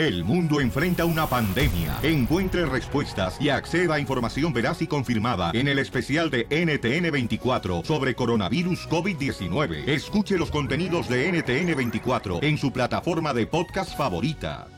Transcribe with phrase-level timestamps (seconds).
[0.00, 1.98] El mundo enfrenta una pandemia.
[2.02, 8.14] Encuentre respuestas y acceda a información veraz y confirmada en el especial de NTN24 sobre
[8.14, 9.86] coronavirus COVID-19.
[9.86, 14.68] Escuche los contenidos de NTN24 en su plataforma de podcast favorita.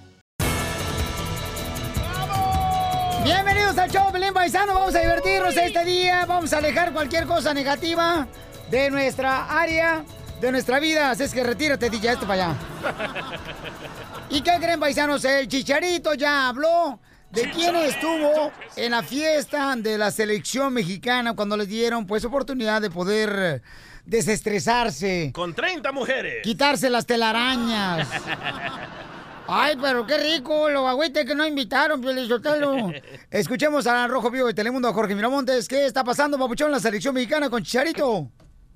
[3.23, 4.75] Bienvenidos al show Belén Paisano.
[4.75, 6.27] Vamos a divertirnos este día.
[6.27, 8.27] Vamos a alejar cualquier cosa negativa
[8.73, 10.05] de nuestra área,
[10.43, 11.11] de nuestra vida.
[11.11, 12.57] Así es que retírate, DJ, este para allá.
[14.29, 15.25] ¿Y qué creen, paisanos?
[15.25, 16.99] El Chicharito ya habló
[17.31, 22.83] de quién estuvo en la fiesta de la selección mexicana cuando les dieron pues oportunidad
[22.83, 23.63] de poder
[24.05, 26.43] desestresarse, Con 30 mujeres.
[26.43, 28.09] quitarse las telarañas.
[29.47, 32.93] Ay, pero qué rico, los agüites que no invitaron, Pielizotelo.
[33.31, 35.69] Escuchemos a Rojo Vivo de Telemundo, a Jorge Miramontes.
[35.69, 38.31] ¿Qué está pasando, papuchón, en la selección mexicana con Chicharito?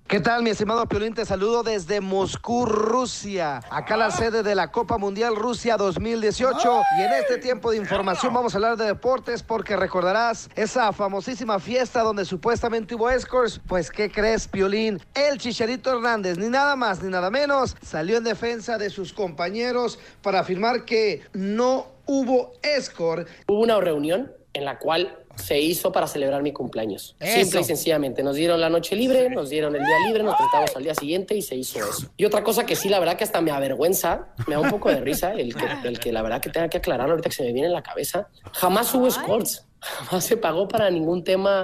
[0.08, 1.14] ¿Qué tal, mi estimado Piolín?
[1.14, 3.60] Te saludo desde Moscú, Rusia.
[3.70, 6.82] Acá la sede de la Copa Mundial Rusia 2018.
[6.96, 11.58] Y en este tiempo de información vamos a hablar de deportes porque recordarás esa famosísima
[11.58, 13.60] fiesta donde supuestamente hubo escorts.
[13.66, 15.00] Pues, ¿qué crees, Piolín?
[15.12, 19.98] El Chicharito Hernández, ni nada más ni nada menos, salió en defensa de sus compañeros
[20.22, 23.26] para afirmar que no hubo escort.
[23.48, 27.16] Hubo una reunión en la cual se hizo para celebrar mi cumpleaños.
[27.20, 27.40] Eso.
[27.40, 28.22] Simple y sencillamente.
[28.22, 31.34] Nos dieron la noche libre, nos dieron el día libre, nos tratamos al día siguiente
[31.34, 32.10] y se hizo eso.
[32.16, 34.88] Y otra cosa que sí, la verdad que hasta me avergüenza, me da un poco
[34.88, 37.44] de risa, el que, el que la verdad que tenga que aclarar ahorita que se
[37.44, 38.28] me viene en la cabeza.
[38.52, 41.62] Jamás hubo escorts, jamás se pagó para ningún tema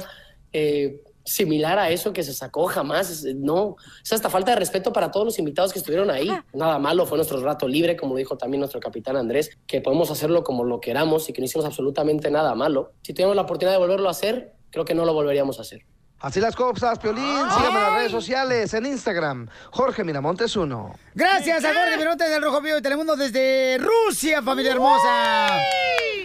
[0.52, 3.24] eh, similar a eso que se sacó, jamás.
[3.36, 6.30] No, es hasta falta de respeto para todos los invitados que estuvieron ahí.
[6.52, 10.44] Nada malo, fue nuestro rato libre, como dijo también nuestro capitán Andrés, que podemos hacerlo
[10.44, 12.92] como lo queramos y que no hicimos absolutamente nada malo.
[13.02, 15.84] Si tuviéramos la oportunidad de volverlo a hacer, creo que no lo volveríamos a hacer.
[16.22, 17.24] Así las cosas, Piolín.
[17.24, 19.48] Sígueme en las redes sociales, en Instagram.
[19.72, 20.94] Jorge Miramontes 1.
[21.14, 25.48] Gracias a Jorge Miramontes del Rojo Vivo de Telemundo desde Rusia, familia hermosa.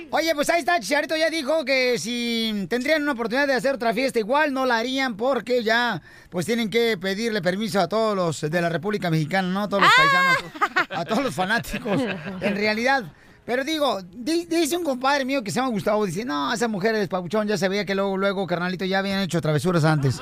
[0.09, 3.93] Oye, pues ahí está, Chicharito ya dijo que si tendrían una oportunidad de hacer otra
[3.93, 8.51] fiesta, igual no la harían porque ya pues tienen que pedirle permiso a todos los
[8.51, 9.63] de la República Mexicana, ¿no?
[9.63, 10.37] A todos los paisanos,
[10.89, 12.01] a todos los fanáticos,
[12.41, 13.03] en realidad.
[13.47, 16.93] Pero digo, di- dice un compadre mío que se llama Gustavo, dice, no, esa mujer
[16.95, 20.19] es papuchón, ya se veía que luego, luego, carnalito, ya habían hecho travesuras antes.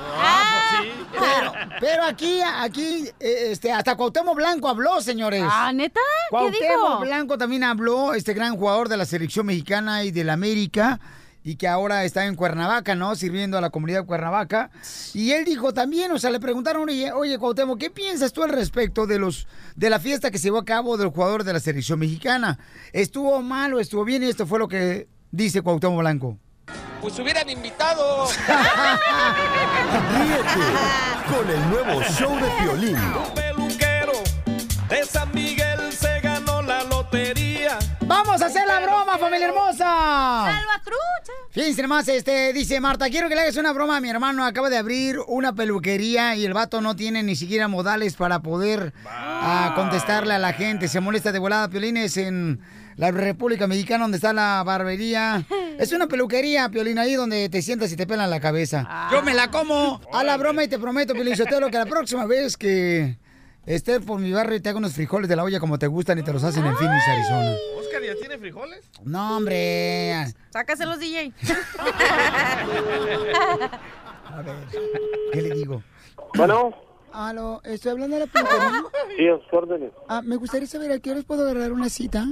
[1.18, 5.42] Pero, pero aquí, aquí, eh, este, hasta Cuauhtémoc Blanco habló, señores.
[5.44, 5.98] Ah, ¿neta?
[5.98, 6.98] ¿Qué Cuauhtémoc dijo?
[7.00, 11.00] Blanco también habló, este gran jugador de la selección mexicana y del América,
[11.46, 13.14] y que ahora está en Cuernavaca, ¿no?
[13.14, 14.72] Sirviendo a la comunidad de Cuernavaca.
[15.14, 18.50] Y él dijo también, o sea, le preguntaron, oye, oye Cuauhtémoc, ¿qué piensas tú al
[18.50, 19.46] respecto de los
[19.76, 22.58] de la fiesta que se llevó a cabo del jugador de la selección mexicana?
[22.92, 24.24] ¿Estuvo mal o estuvo bien?
[24.24, 26.36] Y esto fue lo que dice Cuauhtémoc Blanco.
[27.00, 28.26] Pues hubieran invitado.
[30.18, 30.66] Ríete
[31.30, 32.98] con el nuevo show de Piolín.
[33.36, 34.14] Peluquero
[34.88, 35.75] de San Miguel
[38.38, 39.78] ¡Vamos a hacer la broma, familia hermosa!
[40.44, 41.32] ¡Salvatrucha!
[41.52, 44.44] Fíjense nomás, este, dice Marta, quiero que le hagas una broma a mi hermano.
[44.44, 48.92] Acaba de abrir una peluquería y el vato no tiene ni siquiera modales para poder
[49.06, 50.86] ah, contestarle a la gente.
[50.86, 52.60] Se molesta de volada, Piolines, en
[52.96, 55.46] la República Mexicana, donde está la barbería.
[55.78, 59.08] Es una peluquería, Piolín, ahí donde te sientas y te pelan la cabeza.
[59.12, 62.26] Yo me la como a la broma y te prometo, Piolín, Sotelo, que la próxima
[62.26, 63.18] vez que
[63.64, 66.22] esté por mi barrio te hago unos frijoles de la olla como te gustan y
[66.22, 67.56] te los hacen en Phoenix, Arizona.
[67.96, 68.90] ¿Oscar ya tiene frijoles?
[69.04, 70.26] No, hombre.
[70.50, 71.32] Sácaselos, DJ.
[74.32, 74.56] A ver,
[75.32, 75.82] ¿qué le digo?
[76.36, 76.74] Bueno,
[77.12, 78.82] Aló, estoy hablando de la peluquería.
[79.16, 79.92] sí, a sus órdenes.
[80.08, 82.26] Ah, me gustaría saber a qué horas puedo agarrar una cita.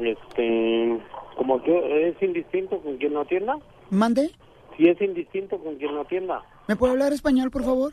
[0.00, 1.00] Este,
[1.36, 3.56] como que es indistinto con quien no atienda.
[3.90, 4.34] ¿Mande?
[4.76, 6.42] Si es indistinto con quien no atienda.
[6.66, 7.92] ¿Me puede hablar español, por favor?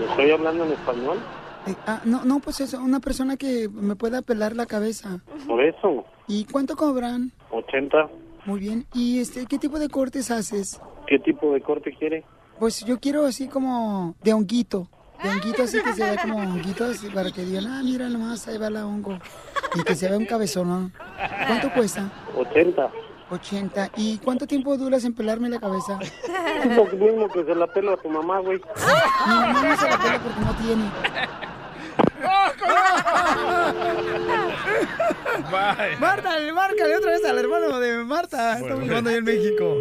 [0.00, 1.18] ¿Le estoy hablando en español?
[1.68, 5.20] Eh, ah, no, no, pues eso, una persona que me pueda pelar la cabeza.
[5.46, 7.32] Por eso, ¿Y cuánto cobran?
[7.50, 8.08] 80.
[8.44, 8.86] Muy bien.
[8.92, 10.80] ¿Y este, qué tipo de cortes haces?
[11.06, 12.24] ¿Qué tipo de corte quiere?
[12.58, 14.88] Pues yo quiero así como de honguito.
[15.22, 18.46] De honguito así que se vea como honguito así para que digan, ah, mira nomás,
[18.46, 19.18] ahí va la hongo.
[19.74, 20.90] Y que se vea un cabezón, ¿no?
[21.46, 22.10] ¿Cuánto cuesta?
[22.36, 22.90] 80.
[23.30, 23.90] 80.
[23.96, 25.98] ¿Y cuánto tiempo duras en pelarme la cabeza?
[26.64, 28.58] Es lo mismo que se la pelo a tu mamá, güey.
[29.26, 30.84] Mi mamá no se la pela porque no tiene.
[36.00, 38.58] Marta, márcale otra vez al hermano de Marta.
[38.58, 39.74] Estamos jugando allá en México.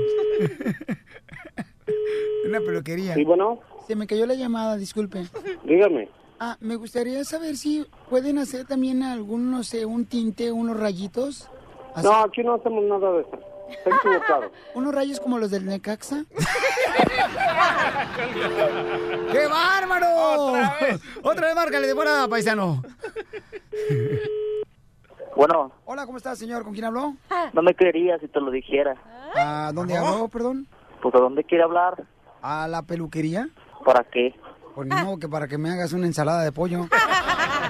[2.47, 3.13] Una peluquería.
[3.15, 5.25] Sí, bueno, Se me cayó la llamada, disculpe.
[5.63, 6.09] dígame.
[6.39, 11.49] Ah, me gustaría saber si pueden hacer también algún, no sé, un tinte, unos rayitos.
[11.95, 13.39] Así- No, aquí no hacemos nada de eso.
[13.69, 14.51] Está equivocado.
[14.75, 16.23] Unos rayos como los del Necaxa.
[19.31, 20.07] ¡Qué bárbaro!
[21.23, 22.81] Otra vez, márcale de volada, paisano.
[25.35, 26.63] Bueno, Hola, ¿cómo estás, señor?
[26.63, 27.15] ¿Con quién habló?
[27.53, 28.95] no me creería si te lo dijera.
[29.35, 30.67] ¿A dónde habló, perdón?
[31.01, 32.03] Pues ¿a dónde quiere hablar?
[32.41, 33.47] ¿A la peluquería?
[33.85, 34.33] ¿Para qué?
[34.77, 36.85] Pues no, que para que me hagas una ensalada de pollo.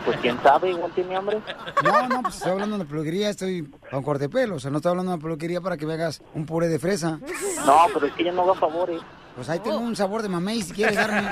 [0.04, 1.42] Pues quién sabe, igual tiene hambre.
[1.81, 4.56] No, no, pues estoy hablando de peluquería, estoy con corte pelo.
[4.56, 7.18] O sea, no estoy hablando de peluquería para que me hagas un puré de fresa.
[7.65, 9.01] No, pero es que yo no hago favores.
[9.38, 11.30] Pues ahí tengo un sabor de mamey si quieres darme.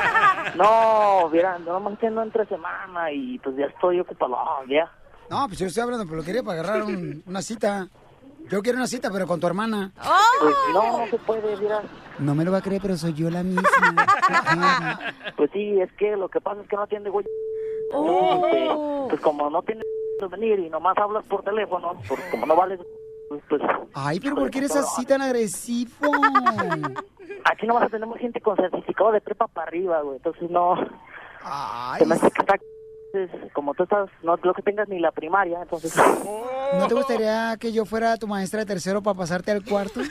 [0.56, 4.38] No, mira, no no entre semana y pues ya estoy ocupado,
[4.70, 4.90] ya.
[5.30, 7.90] No, pues yo estoy hablando de peluquería para agarrar un- una cita.
[8.50, 9.92] Yo quiero una cita, pero con tu hermana.
[10.40, 11.82] Pues no, no se puede, mira.
[12.20, 13.64] No me lo va a creer, pero soy yo la misma.
[15.36, 17.26] Pues sí, es que lo que pasa es que no atiende güey.
[17.92, 18.70] Entonces, este,
[19.10, 19.84] pues como no tiene
[20.20, 22.80] de venir y nomás hablas por teléfono, pues como no vale,
[23.28, 23.42] pues...
[23.50, 23.62] pues
[23.94, 25.92] Ay, pero ¿por qué eres así tan agresivo?
[27.46, 30.18] Aquí nomás tenemos gente con certificado de prepa para arriba, güey.
[30.18, 30.76] Entonces no...
[31.44, 32.00] Ay.
[32.00, 32.56] Se me hace que está...
[33.16, 35.96] entonces, Como tú estás, no creo que tengas ni la primaria, entonces...
[36.80, 40.02] ¿No te gustaría que yo fuera tu maestra de tercero para pasarte al cuarto?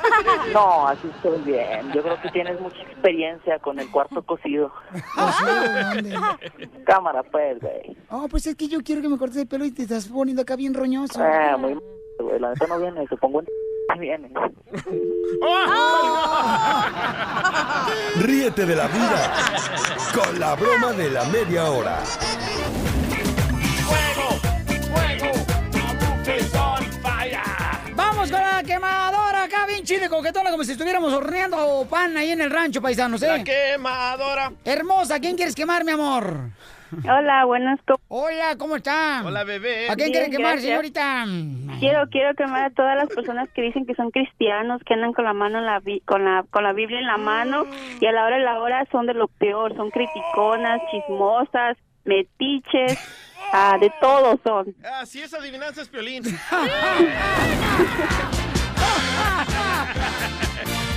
[0.52, 1.90] No, así estoy bien.
[1.92, 4.70] Yo creo que tienes mucha experiencia con el cuarto cocido.
[6.84, 7.96] Cámara, pues, güey.
[8.10, 10.42] Oh, pues es que yo quiero que me cortes el pelo y te estás poniendo
[10.42, 11.20] acá bien roñoso.
[11.22, 11.80] Ah, muy m-
[12.20, 12.38] güey.
[12.38, 13.46] La neta no viene, supongo en...
[13.98, 14.30] viene.
[18.16, 19.32] Ríete de la vida
[20.14, 21.98] con la broma de la media hora.
[27.94, 32.40] Vamos con la quemadora acá, bien chile, coquetona, como si estuviéramos horneando pan ahí en
[32.40, 33.28] el rancho, paisanos, ¿eh?
[33.28, 34.52] La quemadora.
[34.64, 36.50] Hermosa, ¿a quién quieres quemar, mi amor?
[37.02, 37.80] Hola, buenas.
[38.08, 39.22] Hola, ¿cómo está?
[39.24, 39.88] Hola, bebé.
[39.90, 40.70] ¿A quién quiere quemar, gracias.
[40.70, 41.24] señorita?
[41.80, 45.24] Quiero, quiero quemar a todas las personas que dicen que son cristianos, que andan con
[45.24, 47.66] la mano en la bi- con la con la Biblia en la mano
[48.00, 52.98] y a la hora de la hora son de lo peor, son criticonas, chismosas, metiches,
[53.52, 54.74] ah, de todo son.
[54.84, 56.22] Ah, sí, esa adivinanza es piolín.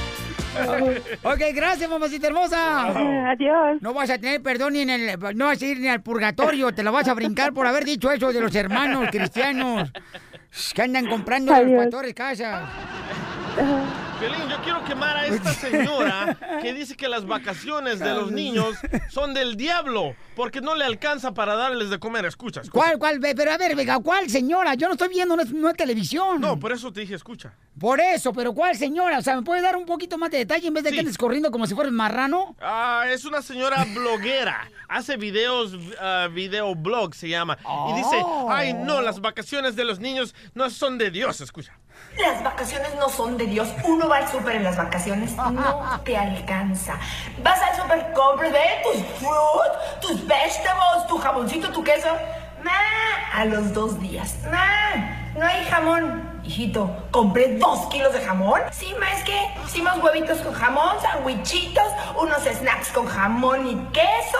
[1.23, 2.87] Ok, gracias, mamacita hermosa.
[3.31, 3.81] Adiós.
[3.81, 5.19] No vas a tener perdón ni en el...
[5.35, 8.11] No vas a ir ni al purgatorio, te la vas a brincar por haber dicho
[8.11, 9.91] eso de los hermanos cristianos
[10.73, 11.83] que andan comprando a los Adiós.
[11.83, 12.69] pastores casas.
[14.19, 18.75] Piolín, yo quiero quemar a esta señora que dice que las vacaciones de los niños
[19.09, 22.25] son del diablo porque no le alcanza para darles de comer.
[22.25, 22.71] Escucha, escucha.
[22.71, 23.19] ¿Cuál, cuál?
[23.19, 24.73] Pero a ver, venga, ¿cuál señora?
[24.75, 26.41] Yo no estoy viendo, no es, no es televisión.
[26.41, 27.53] No, por eso te dije, escucha.
[27.79, 29.19] Por eso, pero ¿cuál señora?
[29.19, 31.17] O sea, ¿me puedes dar un poquito más de detalle en vez de que andes
[31.17, 32.55] corriendo como si fueras marrano?
[32.59, 34.67] Ah, es una señora bloguera.
[34.89, 37.57] Hace videos, uh, videoblog se llama.
[37.89, 38.49] Y dice, Oh.
[38.51, 41.39] ay no, las vacaciones de los niños no son de Dios.
[41.41, 41.77] Escucha.
[42.17, 43.69] Las vacaciones no son de Dios.
[43.83, 46.95] Uno va al súper en las vacaciones no te alcanza.
[47.43, 48.51] Vas al súper, compras
[48.83, 52.09] tus fruit, tus vegetables, tu jamoncito, tu queso.
[52.63, 52.71] Ma,
[53.33, 54.35] a los dos días.
[54.49, 54.95] Ma,
[55.35, 56.41] no hay jamón.
[56.43, 58.61] Hijito, compré dos kilos de jamón.
[58.71, 61.87] Sí, ma, es que hicimos huevitos con jamón, sandwichitos,
[62.19, 64.39] unos snacks con jamón y queso.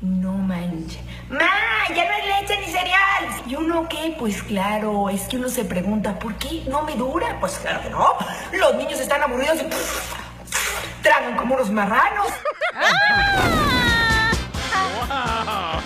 [0.00, 1.00] No manches.
[1.32, 1.48] Ma,
[1.94, 3.42] ya no hay leche ni cereal.
[3.46, 4.14] ¿Y uno qué?
[4.18, 7.38] Pues claro, es que uno se pregunta, ¿por qué no me dura?
[7.40, 8.16] Pues claro que no.
[8.52, 12.28] Los niños están aburridos y tragan como unos marranos.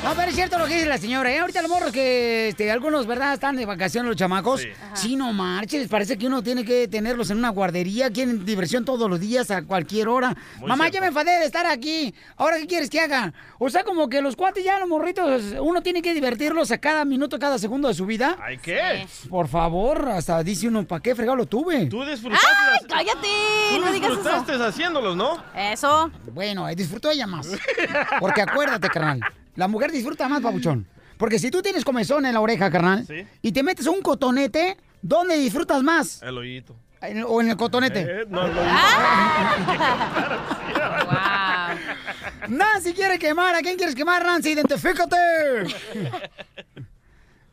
[0.04, 1.38] No, pero es cierto lo que dice la señora, ¿eh?
[1.40, 3.34] Ahorita los morros que este, algunos, ¿verdad?
[3.34, 4.62] Están de vacaciones los chamacos.
[4.94, 5.16] Sí.
[5.16, 9.18] no marches, parece que uno tiene que tenerlos en una guardería, quieren diversión todos los
[9.18, 10.36] días, a cualquier hora.
[10.58, 10.94] Muy Mamá, cierto.
[10.94, 12.14] ya me enfadé de estar aquí.
[12.36, 13.32] ¿Ahora qué quieres que haga?
[13.58, 17.04] O sea, como que los cuates ya, los morritos, uno tiene que divertirlos a cada
[17.04, 18.36] minuto, cada segundo de su vida.
[18.40, 19.06] ¿Ay qué?
[19.28, 21.86] Por favor, hasta dice uno, ¿para qué fregado lo tuve?
[21.86, 22.46] Tú disfrutaste.
[22.72, 23.28] ¡Ay, cállate!
[23.74, 24.20] Tú No digas eso.
[24.22, 25.42] disfrutaste haciéndolos, ¿no?
[25.56, 26.10] Eso.
[26.32, 27.48] Bueno, disfrutó ella más.
[28.20, 29.20] Porque acuérdate, carnal,
[29.54, 30.86] la mujer disfruta más, papuchón.
[31.16, 33.26] Porque si tú tienes comezón en la oreja, carnal, Sí.
[33.42, 36.20] y te metes un cotonete, ¿dónde disfrutas más?
[36.22, 36.76] El oído.
[37.00, 38.00] ¿En- ¿O en el cotonete?
[38.00, 38.64] Eh, no, el oído.
[42.48, 43.54] Nancy quiere quemar.
[43.54, 44.50] ¿A quién quieres quemar, Nancy?
[44.52, 45.16] Identifícate.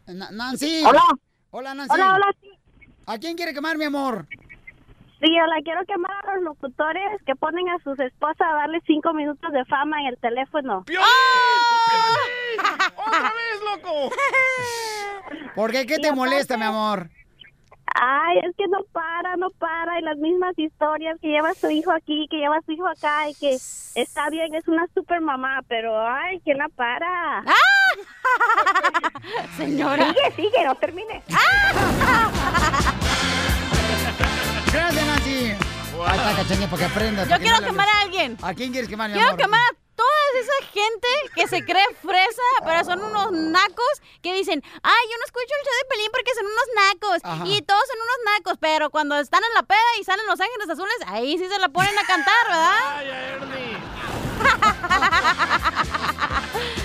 [0.07, 0.83] Na- Nancy.
[0.85, 1.01] Hola.
[1.51, 1.93] Hola, Nancy.
[1.93, 2.35] Hola, hola.
[3.05, 4.27] ¿A quién quiere quemar, mi amor?
[5.20, 8.82] Sí, yo la quiero quemar a los locutores que ponen a sus esposas a darle
[8.86, 10.84] cinco minutos de fama en el teléfono.
[12.96, 14.12] ¡Otra vez, loco!
[15.55, 15.86] ¿Por qué?
[15.86, 17.10] ¿Qué te molesta, mi amor?
[17.96, 21.91] Ay, es que no para, no para, y las mismas historias que lleva su hijo
[21.91, 25.96] aquí, que lleva su hijo acá, y que está bien, es una super mamá, pero
[26.05, 27.43] ay, ¿quién la para?
[29.58, 30.08] Señora.
[30.13, 31.24] Sigue, sigue, no termine.
[34.73, 35.53] Gracias, Nancy.
[36.05, 37.29] Ahí está, cachanilla, para que aprendas.
[37.29, 38.37] Yo quiero quemar a alguien.
[38.41, 39.39] ¿A quién quieres quemar, mi Quiero amor?
[39.39, 44.61] quemar a todas esa gente que se cree fresa, pero son unos nacos que dicen,
[44.81, 47.19] ay, yo no escucho el show de Pelín porque son unos nacos.
[47.23, 47.45] Ajá.
[47.45, 50.67] Y todos son unos nacos, pero cuando están en la peda y salen Los Ángeles
[50.69, 53.03] Azules, ahí sí se la ponen a cantar, ¿verdad?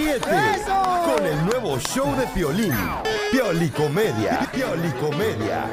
[0.00, 0.64] Ríete
[1.04, 2.72] con el nuevo show de Piolín.
[3.30, 4.48] Piolicomedia.
[4.50, 5.66] Piolicomedia.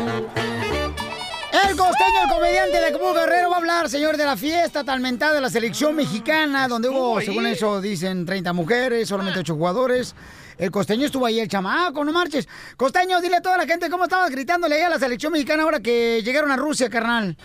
[1.54, 5.02] El costeño, el comediante de Acapulco Guerrero va a hablar, señor, de la fiesta tan
[5.02, 7.26] mentada de la selección mexicana, donde hubo, ahí.
[7.26, 10.14] según eso, dicen 30 mujeres, solamente 8 jugadores.
[10.58, 12.50] El costeño estuvo ahí, el chamaco, no marches.
[12.76, 15.80] Costeño, dile a toda la gente cómo estabas gritándole ahí a la selección mexicana ahora
[15.80, 17.38] que llegaron a Rusia, carnal.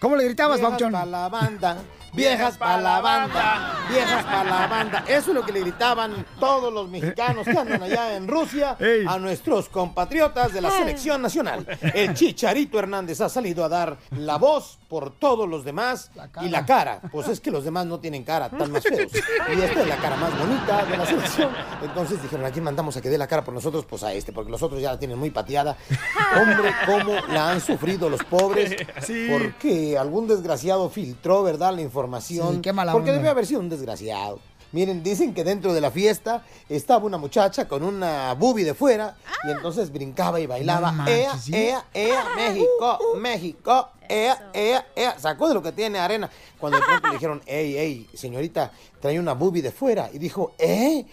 [0.00, 0.92] ¿Cómo le gritabas, Viejas Pauchón?
[0.92, 1.76] pa' la banda,
[2.14, 5.04] viejas para la banda, viejas para la banda.
[5.06, 8.76] Eso es lo que le gritaban todos los mexicanos que andan allá en Rusia
[9.08, 11.66] a nuestros compatriotas de la selección nacional.
[11.94, 16.10] El Chicharito Hernández ha salido a dar la voz por todos los demás
[16.42, 17.00] y la cara.
[17.10, 19.12] Pues es que los demás no tienen cara, tan más feos.
[19.14, 21.50] Y esta es la cara más bonita de la selección.
[21.82, 23.84] Entonces dijeron, ¿a quién mandamos a que dé la cara por nosotros?
[23.88, 25.76] Pues a este, porque los otros ya la tienen muy pateada.
[26.40, 28.76] Hombre, cómo la han sufrido los pobres.
[29.02, 29.28] Sí.
[29.30, 31.74] Porque algún desgraciado filtró, ¿verdad?
[31.74, 32.56] La información.
[32.56, 33.18] Sí, qué mala Porque onda.
[33.18, 34.40] debe haber sido un desgraciado.
[34.74, 39.14] Miren, dicen que dentro de la fiesta estaba una muchacha con una boobie de fuera
[39.44, 40.90] y entonces brincaba y bailaba.
[40.90, 41.54] No ea, manches, ¿sí?
[41.54, 45.16] ea, ea, México, México, ea, ea, ea.
[45.16, 46.28] Sacó de lo que tiene arena.
[46.58, 50.10] Cuando de pronto le dijeron, ey, ey, señorita, trae una boobie de fuera.
[50.12, 51.06] Y dijo, ¿eh?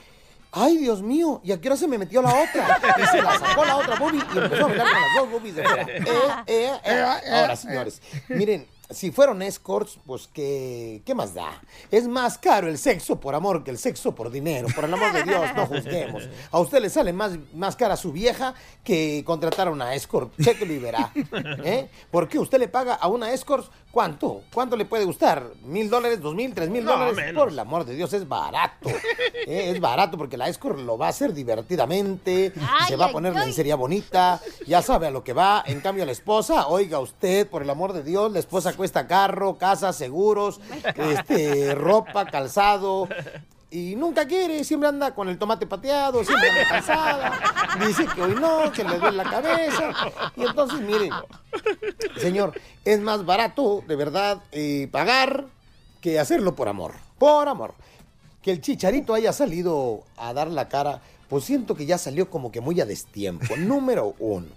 [0.53, 2.80] Ay, Dios mío, ¿y a qué hora se me metió la otra?
[2.98, 5.56] Y se la sacó la otra boobie y empezó a bailar con las dos boobies
[5.56, 5.84] de fuera.
[5.88, 7.41] Ea, ea, ea.
[7.41, 11.62] Ahora, señores, miren, si fueron escorts, pues ¿qué, ¿qué más da?
[11.89, 14.67] Es más caro el sexo por amor que el sexo por dinero.
[14.75, 16.27] Por el amor de Dios, no juzguemos.
[16.51, 20.31] A usted le sale más, más cara su vieja que contratar a una escort.
[20.41, 21.12] Chéquelo y verá.
[21.63, 21.89] ¿Eh?
[22.10, 23.71] ¿Por qué usted le paga a una escort?
[23.91, 24.43] ¿Cuánto?
[24.53, 25.51] ¿Cuánto le puede gustar?
[25.65, 27.33] ¿Mil dólares, dos mil, tres mil dólares?
[27.36, 28.89] Por el amor de Dios, es barato.
[29.48, 29.71] ¿Eh?
[29.71, 32.53] Es barato porque la escort lo va a hacer divertidamente.
[32.57, 33.45] Ay, se va a poner ay.
[33.45, 34.39] lencería bonita.
[34.65, 35.63] Ya sabe a lo que va.
[35.65, 39.57] En cambio, la esposa, oiga usted, por el amor de Dios, la esposa cuesta carro,
[39.57, 40.62] casa, seguros,
[40.95, 43.10] este, ropa, calzado.
[43.74, 47.40] Y nunca quiere, siempre anda con el tomate pateado, siempre anda cansada.
[47.88, 49.94] Dice que hoy no, que le duele la cabeza.
[50.36, 51.10] Y entonces, mire,
[52.18, 55.46] señor, es más barato, de verdad, eh, pagar
[56.01, 56.96] que hacerlo por amor.
[57.18, 57.74] Por amor.
[58.42, 62.51] Que el chicharito haya salido a dar la cara, pues siento que ya salió como
[62.51, 63.56] que muy a destiempo.
[63.58, 64.48] Número uno.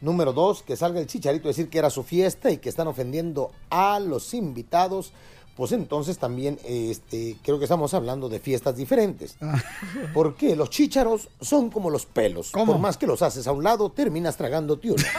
[0.00, 2.86] Número dos, que salga el chicharito a decir que era su fiesta y que están
[2.86, 5.12] ofendiendo a los invitados.
[5.56, 9.36] Pues entonces también este, creo que estamos hablando de fiestas diferentes.
[10.14, 12.50] Porque los chícharos son como los pelos.
[12.50, 15.02] Por más que los haces a un lado, terminas tragándote uno.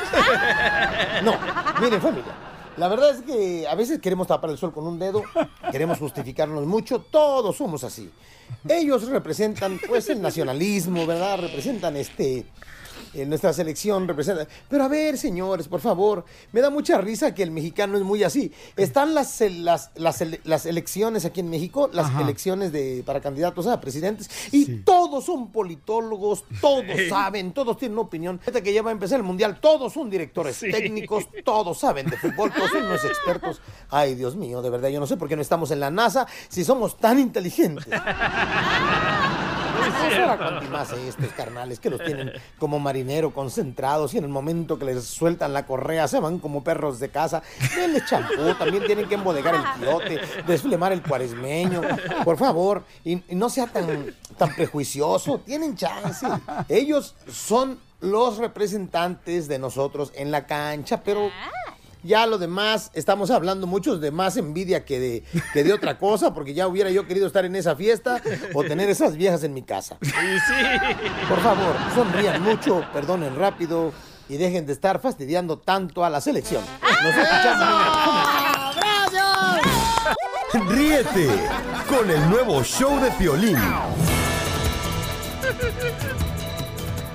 [1.24, 1.34] No,
[1.80, 2.34] miren familia.
[2.78, 5.24] La verdad es que a veces queremos tapar el sol con un dedo,
[5.72, 8.10] queremos justificarnos mucho, todos somos así.
[8.68, 11.40] Ellos representan pues el nacionalismo, ¿verdad?
[11.40, 12.46] Representan este
[13.14, 14.48] en nuestra selección representa.
[14.70, 18.24] Pero a ver, señores, por favor, me da mucha risa que el mexicano es muy
[18.24, 18.52] así.
[18.78, 22.22] Están las, las, las, ele- las elecciones aquí en México, las Ajá.
[22.22, 27.10] elecciones de, para candidatos a presidentes, y todos son politólogos, todos Sí.
[27.10, 28.40] saben, todos tienen una opinión.
[28.46, 30.70] Desde que ya va a empezar el mundial, todos son directores Sí.
[30.72, 33.62] técnicos, todos saben de fútbol, todos son expertos.
[33.90, 36.28] Ay, Dios mío, de verdad, yo no sé por qué no estamos en la NASA
[36.50, 37.86] si somos tan inteligentes.
[40.38, 44.86] Con más estos carnales que los tienen como marinero concentrados y en el momento que
[44.86, 47.42] les sueltan la correa se van como perros de casa.
[47.76, 51.82] Denle champú, también tienen que embodegar el quiote, desflemar el cuaresmeño,
[52.24, 56.28] por favor, y, y no sea tan, tan prejuicioso, tienen chance.
[56.70, 61.30] Ellos son los representantes de nosotros en la cancha, pero
[62.04, 66.34] ya lo demás, estamos hablando muchos de más envidia que de, que de otra cosa,
[66.34, 68.22] porque ya hubiera yo querido estar en esa fiesta
[68.54, 69.98] o tener esas viejas en mi casa.
[71.30, 73.94] Por favor, sonrían mucho, perdonen rápido
[74.30, 76.64] y dejen de estar fastidiando tanto a la selección.
[76.82, 77.94] Nos escuchamos.
[80.70, 81.28] Ríete
[81.90, 83.58] con el nuevo show de Piolín.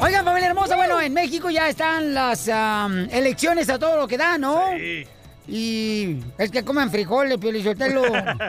[0.01, 4.39] Oigan, familia hermosa, bueno, en México ya están las elecciones a todo lo que da,
[4.39, 4.63] ¿no?
[5.49, 8.03] Y es que comen frijoles, piolichotelo.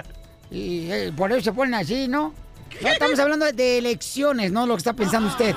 [0.51, 2.33] y eh, por eso se ponen así, ¿no?
[2.81, 4.67] Ya estamos hablando de elecciones, ¿no?
[4.67, 5.55] Lo que está pensando usted.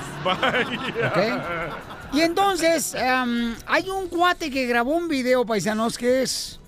[2.12, 6.58] Y entonces, hay un cuate que grabó un video, paisanos, que es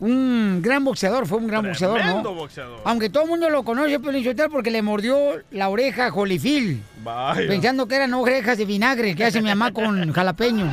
[0.00, 2.34] un gran boxeador, fue un gran boxeador, ¿no?
[2.34, 2.80] boxeador.
[2.84, 5.16] Aunque todo el mundo lo conoce, Piolichotelo, porque le mordió
[5.50, 6.82] la oreja a.
[7.02, 7.46] Vaya.
[7.48, 10.68] Pensando que eran orejas de vinagre que hace mi mamá con jalapeño.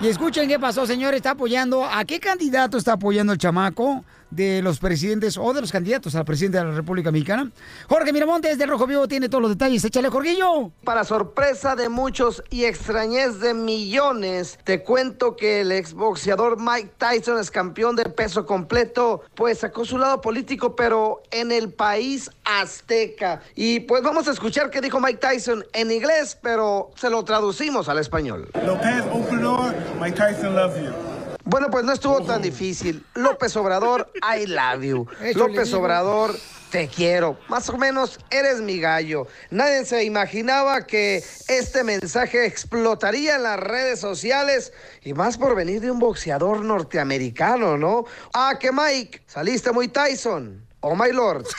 [0.00, 1.14] Y escuchen qué pasó, señor.
[1.14, 1.84] Está apoyando.
[1.84, 4.04] ¿A qué candidato está apoyando el chamaco?
[4.34, 7.50] De los presidentes o de los candidatos a la presidencia de la República Mexicana.
[7.88, 9.84] Jorge Miramontes del Rojo Vivo tiene todos los detalles.
[9.84, 10.72] Échale, Jorguillo.
[10.84, 17.38] Para sorpresa de muchos y extrañez de millones, te cuento que el exboxeador Mike Tyson
[17.38, 23.40] es campeón de peso completo, pues sacó su lado político, pero en el país azteca.
[23.54, 27.88] Y pues vamos a escuchar qué dijo Mike Tyson en inglés, pero se lo traducimos
[27.88, 28.48] al español.
[28.66, 31.13] López Obrador, Mike Tyson loves you.
[31.44, 33.04] Bueno, pues no estuvo tan difícil.
[33.14, 35.06] López Obrador, I love you.
[35.34, 35.72] López.
[35.74, 36.34] Obrador,
[36.70, 37.38] te quiero.
[37.48, 39.26] Más o menos eres mi gallo.
[39.50, 44.72] Nadie se imaginaba que este mensaje explotaría en las redes sociales
[45.02, 48.04] y más por venir de un boxeador norteamericano, ¿no?
[48.32, 50.66] Ah, que Mike, saliste muy Tyson.
[50.80, 51.46] Oh, my lord.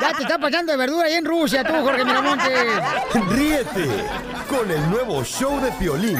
[0.00, 2.50] Ya te está pasando de verdura ahí en Rusia, tú, Jorge Miramontes.
[3.30, 3.88] Ríete
[4.50, 6.18] con el nuevo show de Piolín.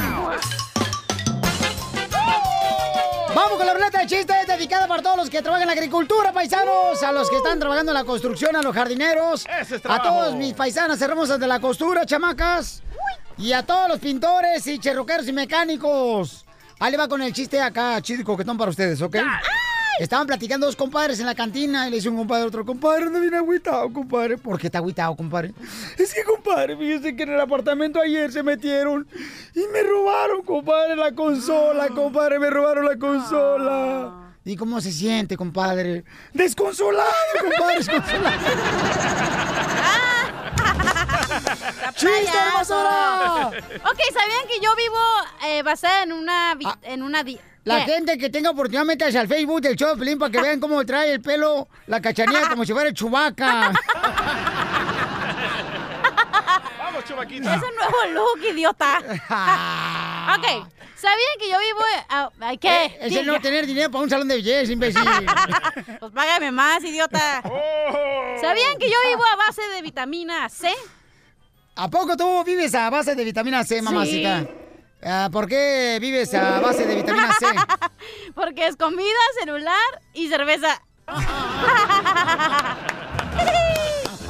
[3.34, 6.32] Vamos con la ruleta de chistes dedicada para todos los que trabajan en la agricultura,
[6.32, 10.00] paisanos, a los que están trabajando en la construcción, a los jardineros, Ese es a
[10.00, 12.82] todos mis paisanas hermosas de la costura, chamacas,
[13.36, 16.44] y a todos los pintores y cherroqueros y mecánicos.
[16.78, 19.16] Ahí le va con el chiste acá, chido coquetón para ustedes, ¿ok?
[20.00, 23.08] Estaban platicando dos compadres en la cantina y le dice un compadre a otro, compadre,
[23.10, 24.36] no viene agüitado, compadre.
[24.38, 25.54] ¿Por qué está agüitado, compadre?
[25.96, 29.06] Es que, compadre, fíjese que en el apartamento ayer se metieron
[29.54, 34.20] y me robaron, compadre, la consola, compadre, me robaron la consola.
[34.44, 36.04] ¿Y cómo se siente, compadre?
[36.32, 37.08] Desconsolado,
[37.40, 38.36] compadre, desconsolado.
[41.96, 43.48] ¡Chiste, hermosura!
[43.48, 44.98] Ok, ¿sabían que yo vivo
[45.46, 46.54] eh, basada en una...
[46.56, 47.24] vi- en una Ah,
[47.64, 47.92] La ¿Qué?
[47.92, 50.84] gente que tenga oportunidad, métase al Facebook del show de Pelín para que vean cómo
[50.84, 53.72] trae el pelo la cachanilla como si fuera el chubaca.
[56.78, 57.54] Vamos, chubaquita.
[57.54, 58.98] Es un nuevo look, idiota.
[60.36, 61.80] ok, ¿sabían que yo vivo...
[62.40, 62.84] ay, ¿Qué?
[62.86, 65.02] Eh, Es el no tener dinero para un salón de belleza, imbécil.
[66.00, 67.40] Pues págame más, idiota.
[68.40, 70.70] ¿Sabían que yo vivo a base de vitamina C?
[71.76, 74.46] ¿A poco tú vives a base de vitamina C, mamacita?
[75.04, 77.46] Ah, ¿Por qué vives a base de vitamina C?
[78.34, 80.80] Porque es comida, celular y cerveza.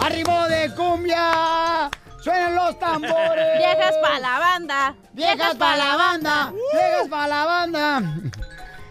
[0.00, 1.88] ¡Arribo de cumbia!
[2.20, 3.58] ¡Suenan los tambores!
[3.58, 4.96] Viejas pa' la banda.
[5.12, 6.52] ¡Viejas para la banda!
[6.72, 8.02] ¡Viejas para la banda!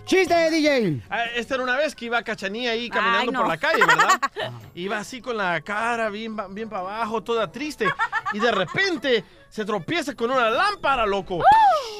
[0.05, 1.01] ¡Chiste, DJ!
[1.09, 3.39] Ah, Esta era una vez que iba Cachanía ahí caminando no.
[3.39, 4.21] por la calle, ¿verdad?
[4.75, 7.87] Iba así con la cara bien, bien para abajo, toda triste.
[8.33, 11.43] Y de repente se tropieza con una lámpara, loco.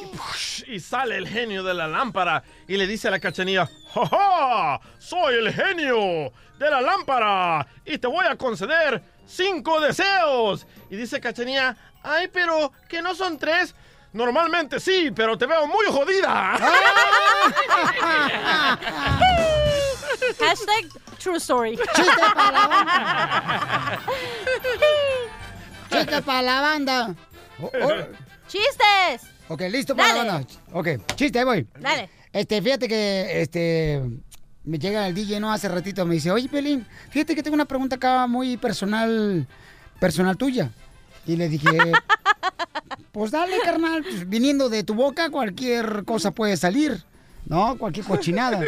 [0.02, 3.70] Y, push, y sale el genio de la lámpara y le dice a la Cachanía,
[3.94, 4.80] ¡Ja, ja!
[4.98, 10.66] Soy el genio de la lámpara y te voy a conceder cinco deseos.
[10.90, 13.76] Y dice Cachanía, ¡ay, pero que no son tres!
[14.14, 16.58] Normalmente sí, pero te veo muy jodida.
[20.40, 20.86] Hashtag
[21.20, 21.78] true story.
[21.78, 24.00] ¡Chiste para la banda!
[25.92, 27.16] ¡Chiste para la banda!
[27.62, 27.90] Oh, oh.
[28.48, 29.30] ¡Chistes!
[29.48, 30.28] Ok, listo para Dale.
[30.28, 30.48] la banda.
[30.72, 31.68] Ok, chiste, ahí voy.
[31.80, 32.10] Dale.
[32.32, 34.02] Este, fíjate que, este,
[34.64, 35.52] me llega el DJ, ¿no?
[35.52, 39.48] Hace ratito me dice, oye, Pelín, fíjate que tengo una pregunta acá muy personal,
[40.00, 40.72] personal tuya.
[41.26, 41.70] Y le dije,
[43.12, 47.04] pues dale, carnal, pues, viniendo de tu boca cualquier cosa puede salir,
[47.46, 47.78] ¿no?
[47.78, 48.62] Cualquier cochinada.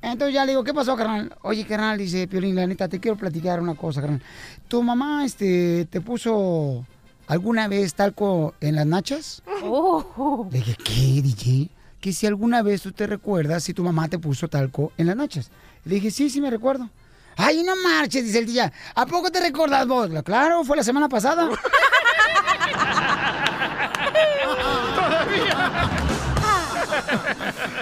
[0.00, 1.36] Entonces ya le digo, ¿qué pasó, carnal?
[1.42, 4.22] Oye, carnal, dice Piolín, la neta, te quiero platicar una cosa, carnal.
[4.68, 6.86] ¿Tu mamá, este, te puso
[7.28, 9.42] alguna vez talco en las nachas?
[9.62, 10.48] Oh.
[10.50, 11.68] Le dije, ¿qué, DJ?
[12.00, 15.16] Que si alguna vez tú te recuerdas si tu mamá te puso talco en las
[15.16, 15.50] nachas.
[15.84, 16.88] Le dije, sí, sí me recuerdo.
[17.36, 18.72] Ay, no marches, dice el DJ.
[18.94, 20.10] ¿A poco te recuerdas vos?
[20.24, 21.48] Claro, fue la semana pasada.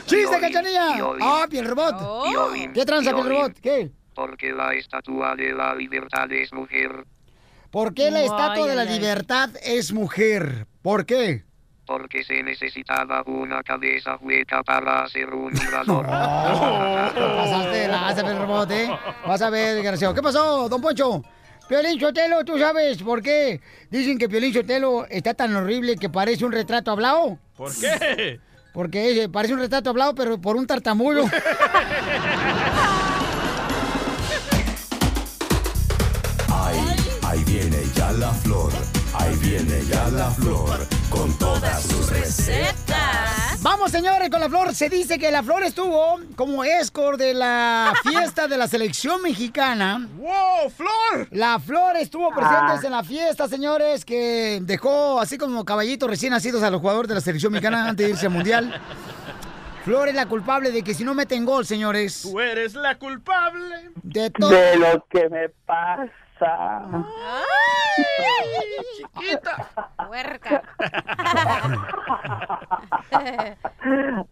[0.07, 0.99] ¡Chiste, cachanilla!
[1.21, 1.97] ¡Ah, piel robot!
[2.75, 3.53] ¿Qué tranza, piel robot?
[3.61, 3.91] ¿Qué?
[4.15, 7.07] Porque la estatua de la libertad es mujer.
[7.70, 10.66] ¿Por qué la Ay, estatua de la libertad es mujer?
[10.83, 11.44] ¿Por qué?
[11.87, 16.07] Porque se necesitaba una cabeza hueca para hacer un mirador.
[16.07, 18.90] Te pasaste de lanza, piel robot, ¿eh?
[19.26, 20.14] Vas a ver, desgraciado.
[20.14, 21.22] ¿Qué pasó, don Poncho?
[21.68, 26.44] Piolín Sotelo, ¿tú sabes por qué dicen que Piolín Sotelo está tan horrible que parece
[26.44, 27.38] un retrato hablado?
[27.57, 28.38] ¿Por qué?
[28.72, 31.24] Porque eh, parece un retrato hablado, pero por un tartamudo.
[38.07, 38.73] ya la flor.
[39.14, 40.79] Ahí viene ya la flor.
[41.11, 43.62] Con todas sus recetas.
[43.62, 44.75] Vamos, señores, con la flor.
[44.75, 50.07] Se dice que la flor estuvo como escort de la fiesta de la selección mexicana.
[50.16, 51.29] ¡Wow, Flor!
[51.31, 52.81] La flor estuvo presente Ah.
[52.85, 57.14] en la fiesta, señores, que dejó así como caballitos recién nacidos a los jugadores de
[57.14, 58.81] la selección mexicana antes de irse al mundial.
[59.85, 62.23] Flor es la culpable de que si no meten gol, señores.
[62.23, 63.90] Tú eres la culpable.
[64.03, 64.51] De todo.
[64.51, 66.11] De lo que me pasa.
[68.96, 69.66] Chiquita.
[70.07, 70.62] Puerca.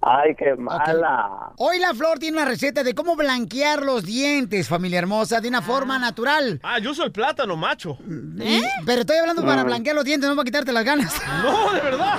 [0.03, 1.53] Ay, qué mala.
[1.59, 5.63] Hoy la Flor tiene una receta de cómo blanquear los dientes, familia hermosa, de una
[5.63, 6.61] forma natural.
[6.63, 7.97] Ah, yo soy el plátano, macho.
[8.39, 9.67] Y- pero estoy hablando para Mm.
[9.67, 11.21] blanquear los dientes, no para quitarte las ganas.
[11.45, 12.19] No, de verdad.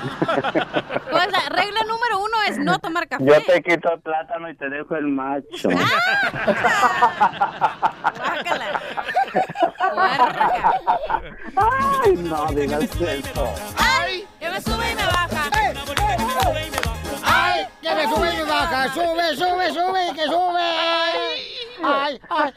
[1.12, 3.24] Pues la regla número uno es no tomar café.
[3.26, 5.70] Yo te quito el plátano y te dejo el macho.
[11.56, 13.54] Ay, no digas eso.
[13.78, 14.28] ¡Ay!
[14.40, 15.50] Que me sube y me baja.
[17.24, 17.68] ¡Ay!
[17.82, 18.94] Que me sube y me baja.
[18.94, 20.62] Sube, sube, sube, que sube.
[21.84, 22.54] Ay, ay,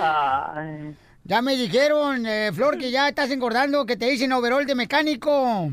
[0.00, 0.96] ay.
[1.28, 5.70] Ya me dijeron, eh, Flor, que ya estás engordando, que te dicen overall de mecánico.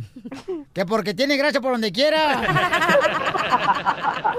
[0.73, 2.43] Que porque tiene grasa por donde quiera.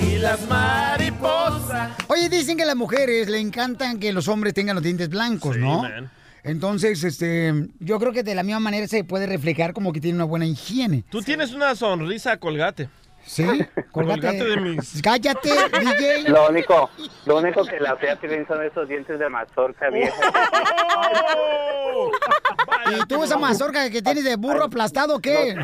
[0.00, 1.90] Y las mariposas.
[2.08, 5.56] Oye, dicen que a las mujeres le encantan que los hombres tengan los dientes blancos,
[5.56, 5.82] ¿no?
[5.82, 6.10] man.
[6.44, 10.16] Entonces, este, yo creo que de la misma manera se puede reflejar como que tiene
[10.16, 11.04] una buena higiene.
[11.10, 12.88] Tú tienes una sonrisa colgate.
[13.24, 13.46] Sí,
[13.92, 15.00] Colgate de mis.
[15.04, 16.28] Cállate, DJ.
[16.28, 16.90] Lo único,
[17.26, 20.14] lo único que la fea tiene son esos dientes de mazorca vieja.
[22.90, 25.54] ¿Y tú esa mazorca que tienes de burro aplastado qué?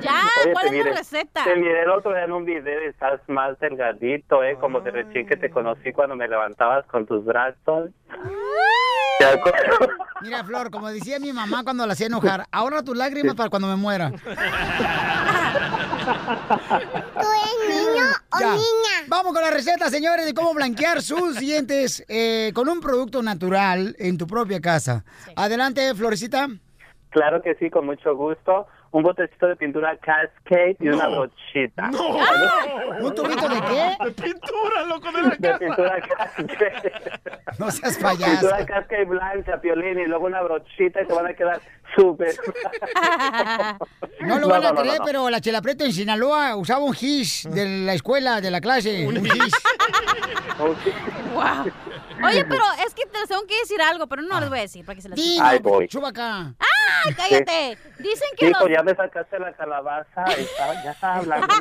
[0.00, 1.44] Ya, Oye, ¿cuál es la receta?
[1.44, 4.56] Te miré el otro día en un video y estás más delgadito, ¿eh?
[4.58, 7.90] Como de recién que te conocí cuando me levantabas con tus brazos.
[10.22, 13.68] Mira, Flor, como decía mi mamá cuando la hacía enojar, ahorra tus lágrimas para cuando
[13.68, 14.10] me muera.
[14.10, 14.16] ¿Tú
[17.18, 18.50] eres niño o Ya.
[18.52, 19.06] niña?
[19.08, 23.96] Vamos con la receta, señores, de cómo blanquear sus dientes eh, con un producto natural
[23.98, 25.04] en tu propia casa.
[25.36, 26.48] Adelante, Florecita.
[27.10, 28.66] Claro que sí, con mucho gusto.
[28.92, 31.90] Un botecito de pintura Cascade y una brochita.
[33.00, 33.96] ¿Un tubito de qué?
[34.04, 36.92] De pintura, loco, de la De pintura Cascade.
[37.58, 38.32] No seas payaso.
[38.32, 41.60] Pintura Cascade blanca, piolín, y luego una brochita y te van a quedar
[41.96, 42.34] súper.
[44.20, 45.04] No lo van a no, no, creer, no.
[45.06, 49.06] pero la Chela Prieto en Sinaloa usaba un gis de la escuela, de la clase.
[49.06, 49.54] Un gis.
[50.58, 51.72] Wow.
[52.28, 54.62] Oye, pero es que te les tengo que decir algo, pero no les voy a
[54.62, 55.88] decir para que se las Dino, Ahí voy.
[55.88, 56.52] chupa acá.
[56.60, 57.10] ¡Ah!
[57.16, 57.78] ¡Cállate!
[57.98, 58.70] Dicen que Hijo, los...
[58.76, 60.24] ya me sacaste la calabaza.
[60.24, 61.46] Estaba- ya estaba hablando.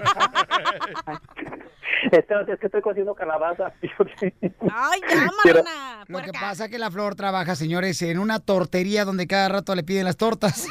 [2.11, 3.71] Espérate, es que estoy cociendo calabaza.
[4.21, 6.05] ¡Ay, ya, marrana!
[6.07, 9.75] Lo que pasa es que la Flor trabaja, señores, en una tortería donde cada rato
[9.75, 10.67] le piden las tortas.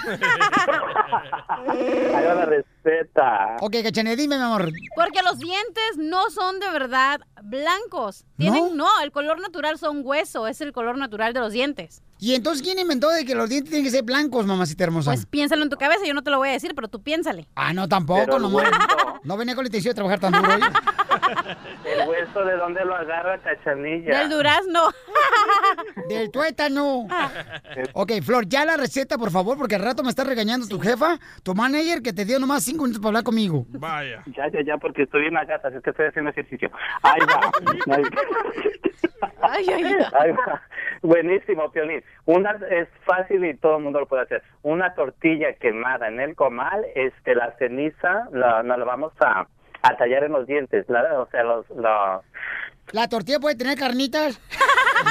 [1.68, 3.56] Ahí va la receta.
[3.60, 4.70] ok, Cachane, dime, mi amor.
[4.96, 8.24] Porque los dientes no son de verdad blancos.
[8.36, 12.02] Tienen, no, el color natural son hueso, es el color natural de los dientes.
[12.20, 15.12] ¿Y entonces quién inventó de que los dientes tienen que ser blancos, mamacita hermosa?
[15.12, 17.46] Pues piénsalo en tu cabeza, yo no te lo voy a decir, pero tú piénsale.
[17.54, 18.48] ah, no, tampoco, Pero no.
[19.24, 20.60] No venía con la intención de trabajar tan duro hoy.
[21.84, 24.18] El hueso de dónde lo agarra cachanilla.
[24.18, 24.80] Del durazno.
[26.08, 27.06] Del tuétano.
[27.92, 31.18] Ok, Flor, ya la receta, por favor, porque al rato me está regañando tu jefa,
[31.42, 33.66] tu manager, que te dio nomás cinco minutos para hablar conmigo.
[33.70, 34.22] Vaya.
[34.26, 36.70] Ya, ya, ya, porque estoy en la gata, así es que estoy haciendo ejercicio.
[37.02, 37.50] Ahí va.
[39.40, 39.94] Ay, ay, ay.
[40.20, 40.62] Ahí va.
[41.02, 42.02] Buenísimo, Piolín.
[42.24, 44.42] Una es fácil y todo el mundo lo puede hacer.
[44.62, 49.46] Una tortilla quemada en el comal, este, la ceniza, la, no la vamos a,
[49.82, 52.22] a tallar en los dientes, la- o sea, los, los,
[52.92, 54.40] ¿La tortilla puede tener carnitas?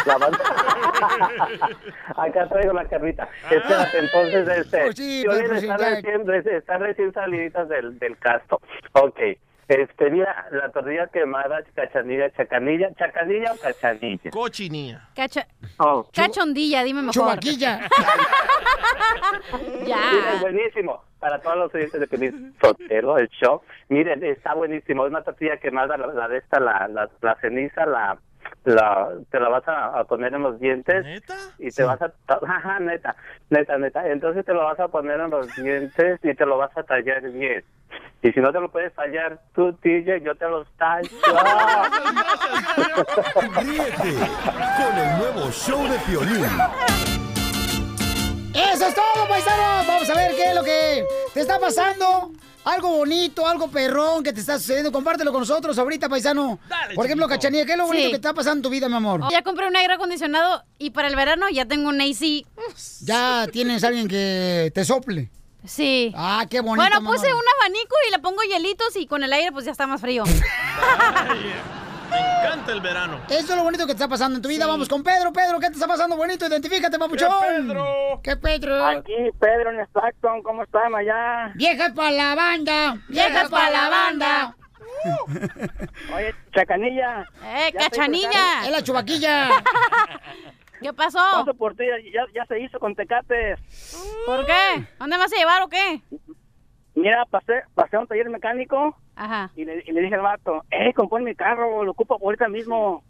[0.06, 0.16] la
[2.18, 3.30] Acá traigo la carnita.
[3.50, 5.78] Espérate, entonces, este, sí, ya.
[5.78, 8.60] recién, reci- están recién saliditas del, del casto.
[8.94, 9.20] Ok.
[9.68, 14.32] Este, mira, la tortilla quemada, cachanilla, chacanilla, chacanilla o cachanilla.
[14.32, 15.10] Cochinilla.
[15.14, 15.46] Cacha...
[15.78, 16.08] Oh.
[16.14, 17.14] Cachondilla, dime mejor.
[17.14, 17.82] Chubaquilla.
[19.86, 20.12] Ya.
[20.34, 21.04] es buenísimo.
[21.20, 23.62] Para todos los oyentes de Feliz Sotelo, el show.
[23.90, 25.06] Miren, está buenísimo.
[25.06, 28.18] Es una tortilla quemada, la, la de esta, la, la, la ceniza, la,
[28.64, 31.06] la, te la vas a, a poner en los dientes.
[31.58, 32.12] Y te vas a,
[32.48, 33.16] ajá, neta,
[33.50, 34.08] neta, neta.
[34.10, 37.22] Entonces te lo vas a poner en los dientes y te lo vas a tallar
[37.32, 37.64] bien.
[38.22, 41.10] Y si no te lo puedes tallar tú, DJ, yo te los tallo.
[43.62, 44.16] Ríete
[44.78, 46.46] con el nuevo show de Piolín.
[48.54, 49.88] ¡Eso es todo, paisanos!
[49.88, 52.32] Vamos a ver qué es lo que te está pasando.
[52.68, 54.92] Algo bonito, algo perrón que te está sucediendo.
[54.92, 56.60] Compártelo con nosotros ahorita, paisano.
[56.96, 58.12] Por ejemplo, Cachanilla, ¿qué es lo bonito Sí.
[58.12, 59.22] que te está pasando en tu vida, mi amor?
[59.32, 62.46] Ya compré un aire acondicionado y para el verano ya tengo un AC.
[63.02, 65.30] Ya tienes alguien que te sople.
[65.66, 66.12] Sí.
[66.16, 66.76] Ah, qué bonito.
[66.90, 69.88] Bueno, puse un abanico y le pongo hielitos y con el aire pues ya está
[69.88, 70.24] más frío.
[72.10, 73.20] Me encanta el verano.
[73.30, 74.66] Eso es lo bonito que te está pasando en tu vida.
[74.66, 75.32] Vamos con Pedro.
[75.34, 76.48] Pedro, ¿qué te está pasando bonito?
[76.48, 77.32] Identifícate, papuchón.
[77.42, 78.20] Pedro?
[78.24, 78.86] ¿Qué Pedro?
[78.86, 81.52] Aquí Pedro en Stockton, ¿cómo están allá?
[81.56, 82.98] Viejas para la banda.
[83.10, 84.56] Viejas para la banda.
[86.16, 87.26] Oye, Chacanilla.
[87.44, 88.66] ¡Eh, cachanilla!
[88.66, 89.50] Es la chubaquilla.
[90.82, 91.20] ¿Qué pasó?
[91.20, 93.60] Paso por ti, ya, ya se hizo con Tecates.
[94.26, 94.88] ¿Por qué?
[95.00, 96.02] ¿Dónde vas a llevar o qué?
[96.96, 99.50] Mira, pasé, pasé a un taller mecánico Ajá.
[99.56, 103.04] y le, y le dije al vato, eh, compón mi carro, lo ocupo ahorita mismo.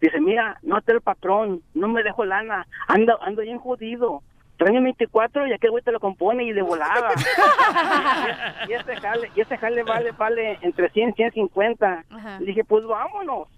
[0.00, 4.22] Dice, mira, no te el patrón, no me dejo lana, ando, ando bien jodido.
[4.58, 7.10] Tráeme 24 y aquel güey te lo compone y de volada.
[8.68, 12.04] y, ese jale, y ese jale vale, vale entre 100 y 150.
[12.10, 12.40] Ajá.
[12.40, 13.48] Le dije, pues vámonos.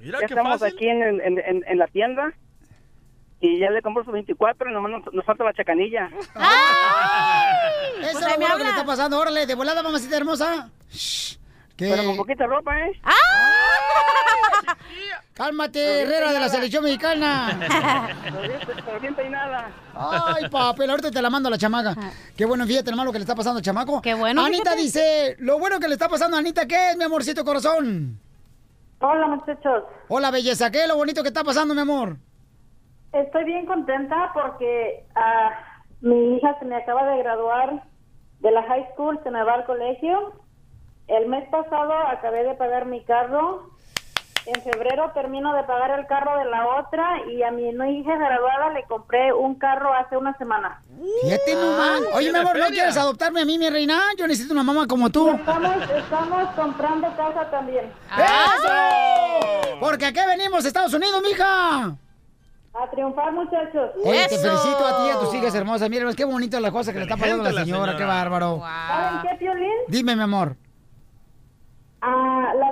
[0.00, 0.76] Mira ya estamos fácil.
[0.76, 2.32] aquí en, en, en- en la tienda
[3.40, 6.06] y ya le compro sus 24 y nomás nos, nos falta la chacanilla.
[6.06, 6.30] Eso
[8.12, 9.18] Pues es lo que le está pasando.
[9.18, 10.70] Órale, de volada, mamacita hermosa.
[10.90, 11.36] Shh.
[11.76, 11.90] ¿Qué?
[11.90, 12.92] Pero con poquita ropa, ¿eh?
[15.34, 17.58] Cálmate, Herrera de la selección mexicana.
[18.22, 19.70] Pero bien, pero bien peinada.
[19.94, 21.96] Ay, papel, ahorita te la mando a la chamaca.
[22.36, 24.00] Qué bueno, fíjate, hermano, lo que le está pasando al chamaco.
[24.00, 24.80] Qué bueno, Anita fíjate.
[24.82, 28.20] dice, lo bueno que le está pasando a Anita, ¿qué es, mi amorcito corazón?
[29.00, 32.16] Hola muchachos, Hola, belleza, ¿qué es lo bonito que está pasando, mi amor?
[33.12, 35.50] estoy bien contenta porque ah,
[36.00, 37.84] mi hija se me acaba de graduar
[38.40, 40.43] de la high school, se me va al colegio.
[41.08, 43.70] El mes pasado acabé de pagar mi carro.
[44.46, 48.14] En febrero termino de pagar el carro de la otra y a mi no hija
[48.14, 50.82] graduada le compré un carro hace una semana.
[51.22, 52.00] Fíjate nomás.
[52.12, 54.02] Oye, mi amor, ¿no quieres adoptarme a mí, mi reina?
[54.18, 55.30] Yo necesito una mamá como tú.
[55.30, 57.90] Estamos, estamos comprando casa también.
[58.18, 59.78] ¡Eso!
[59.80, 61.96] Porque aquí venimos, Estados Unidos, mija.
[62.74, 63.92] A triunfar muchachos.
[64.04, 65.88] Oye, te felicito a ti y a tus hijas hermosas.
[65.88, 67.96] Mira, qué bonita la cosa que le está pasando a la señora.
[67.96, 68.60] Qué bárbaro.
[68.60, 69.72] ¿Saben qué, Piolín?
[69.88, 70.56] Dime, mi amor.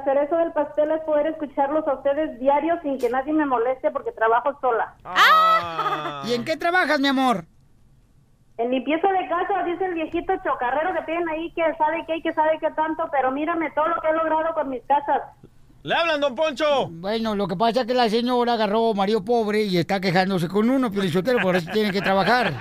[0.05, 3.89] La cereza del pastel es poder escucharlos a ustedes diarios sin que nadie me moleste
[3.93, 4.95] porque trabajo sola.
[5.05, 6.25] Ah.
[6.27, 7.45] ¿Y en qué trabajas, mi amor?
[8.59, 12.23] En limpieza de casa, dice el viejito chocarrero que tienen ahí que sabe qué y
[12.23, 15.23] que sabe qué tanto, pero mírame todo lo que he logrado con mis casas.
[15.85, 16.89] ¡Le hablan, don Poncho!
[16.91, 20.69] Bueno, lo que pasa es que la señora agarró marido pobre y está quejándose con
[20.69, 22.53] uno, Piolichotero, por eso tiene que trabajar.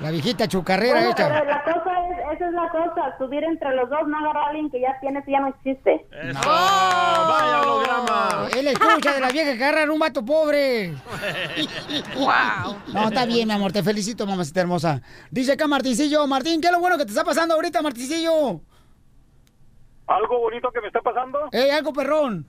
[0.00, 1.44] La viejita chucarrera Bueno, pero esta.
[1.44, 1.93] la cosa
[2.34, 5.22] esa es la cosa, subir entre los dos, no agarrar a alguien que ya tiene,
[5.24, 6.06] que ya no existe.
[6.10, 6.40] ¡Eso!
[6.44, 8.48] ¡Vaya holograma!
[8.56, 10.92] Él escucha de las viejas que agarran un vato pobre.
[12.16, 12.76] ¡Wow!
[12.92, 15.00] No, está bien, mi amor, te felicito, mamacita hermosa.
[15.30, 18.60] Dice acá Martincillo, Martín, ¿qué es lo bueno que te está pasando ahorita, Martincillo?
[20.06, 21.38] Algo bonito que me está pasando.
[21.52, 22.46] ¡Eh, algo perrón!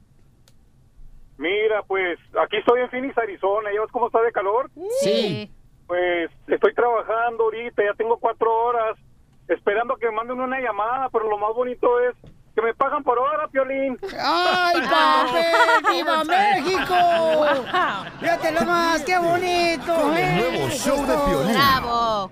[1.38, 3.70] Mira, pues aquí estoy en Phoenix, Arizona.
[3.74, 4.70] ¿Ya ves cómo está de calor?
[5.02, 5.52] Sí.
[5.88, 8.98] Pues estoy trabajando ahorita, ya tengo cuatro horas,
[9.48, 12.16] esperando que me manden una llamada, pero lo más bonito es
[12.56, 13.98] que me pagan por hora, Piolín.
[14.20, 15.94] ¡Ay, papel!
[15.94, 16.96] ¡Viva México!
[18.20, 20.52] Fíjate nomás, qué bonito, ¿eh?
[20.52, 21.54] nuevo show de Piolín.
[21.54, 22.32] ¡Bravo!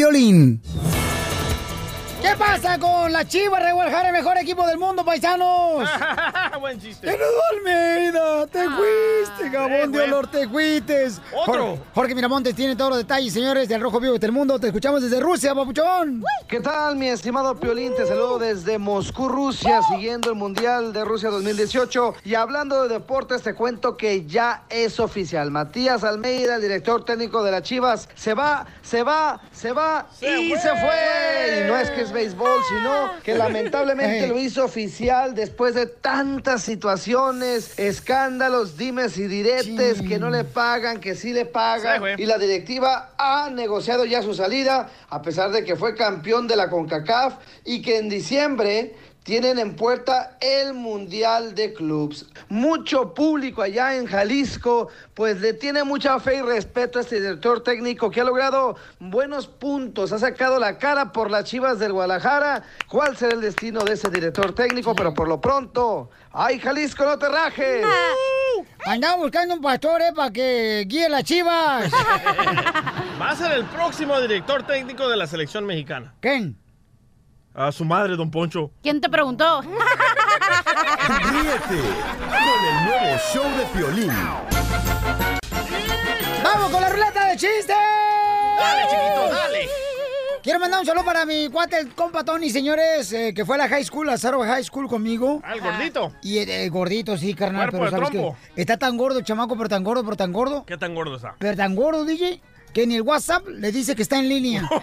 [0.00, 0.62] Piolín.
[2.20, 5.88] ¿Qué pasa con la Chivas de Guadalajara, el mejor equipo del mundo, paisanos?
[6.60, 7.08] Buen chiste.
[7.08, 11.18] Eduardo Almeida, te fuiste, Gabón eh, de olor, te fuites.
[11.34, 11.64] Otro.
[11.64, 14.58] Jorge, Jorge Miramontes tiene todos los detalles, señores, del Rojo Vivo de Telemundo.
[14.58, 16.22] Te escuchamos desde Rusia, papuchón.
[16.46, 17.94] ¿Qué tal, mi estimado Piolín?
[17.96, 22.16] Te saludo desde Moscú, Rusia, siguiendo el Mundial de Rusia 2018.
[22.24, 25.50] Y hablando de deportes, te cuento que ya es oficial.
[25.50, 30.50] Matías Almeida, el director técnico de las Chivas, se va, se va, se va y
[30.56, 31.64] se fue.
[31.64, 36.62] Y no es que es béisbol, sino que lamentablemente lo hizo oficial después de tantas
[36.62, 42.02] situaciones, escándalos, dimes y diretes, que no le pagan, que sí le pagan.
[42.18, 46.56] y la directiva ha negociado ya su salida, a pesar de que fue campeón de
[46.56, 48.94] la CONCACAF y que en diciembre
[49.30, 52.26] tienen en puerta el Mundial de Clubs.
[52.48, 57.62] Mucho público allá en Jalisco, pues le tiene mucha fe y respeto a este director
[57.62, 62.64] técnico que ha logrado buenos puntos, ha sacado la cara por las Chivas del Guadalajara.
[62.88, 64.96] ¿Cuál será el destino de ese director técnico?
[64.96, 67.86] Pero por lo pronto, ¡ay Jalisco, no te rajes!
[68.84, 70.12] Andamos buscando un pastor, ¿eh?
[70.12, 71.88] Para que guíe las chivas.
[73.22, 76.14] Va a ser el próximo director técnico de la selección mexicana.
[76.18, 76.58] ¿Quién?
[77.54, 78.70] A su madre, don Poncho.
[78.82, 79.60] ¿Quién te preguntó?
[81.08, 81.80] Ríete
[82.18, 84.12] con el nuevo show de Piolín.
[86.44, 87.66] ¡Vamos con la ruleta de chistes!
[87.68, 89.68] Dale, chiquito, dale.
[90.42, 93.58] Quiero mandar un saludo para mi cuate, el compa Tony, señores, eh, que fue a
[93.58, 95.42] la high school, a Zaro High School conmigo.
[95.44, 96.12] Ah, el gordito.
[96.22, 98.36] Y el, el gordito, sí, carnal, Cuerpo pero de sabes trompo.
[98.54, 101.16] que está tan gordo el chamaco, pero tan gordo, pero tan gordo, ¿Qué tan gordo
[101.16, 101.34] está?
[101.38, 102.40] pero tan gordo, DJ,
[102.72, 104.66] que ni el WhatsApp le dice que está en línea.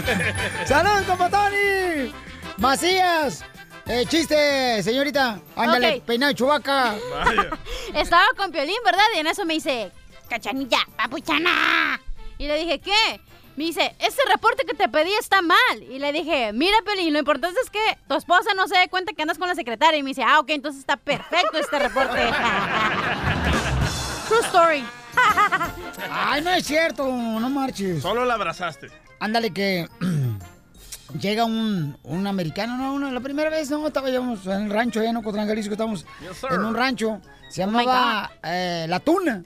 [0.66, 2.12] ¡Saludos, compa Tony!
[2.58, 3.44] ¡Macías!
[3.86, 5.38] Eh, chiste, señorita.
[5.54, 6.04] Ándale, Ok.
[6.04, 6.96] peinado chubaca.
[7.94, 9.04] Estaba con Piolín, ¿verdad?
[9.14, 9.92] Y en eso me dice,
[10.28, 12.00] cachanilla, papuchana.
[12.38, 13.20] Y le dije, ¿qué?
[13.54, 15.82] Me dice, ese reporte que te pedí está mal.
[15.88, 19.12] Y le dije, mira, Piolín, lo importante es que tu esposa no se dé cuenta
[19.12, 19.98] que andas con la secretaria.
[19.98, 22.20] Y me dice, ah, ok, entonces está perfecto este reporte.
[24.28, 24.84] True story.
[26.10, 28.02] Ay, no es cierto, no marches.
[28.02, 28.88] Solo la abrazaste.
[29.20, 29.88] Ándale que
[31.20, 35.10] llega un, un americano, no, Una- la primera vez, no, estábamos en el rancho allá
[35.10, 39.42] en Ocotlán, Jalisco, estábamos Yes, en un rancho, se Oh llamaba eh, La Tuna.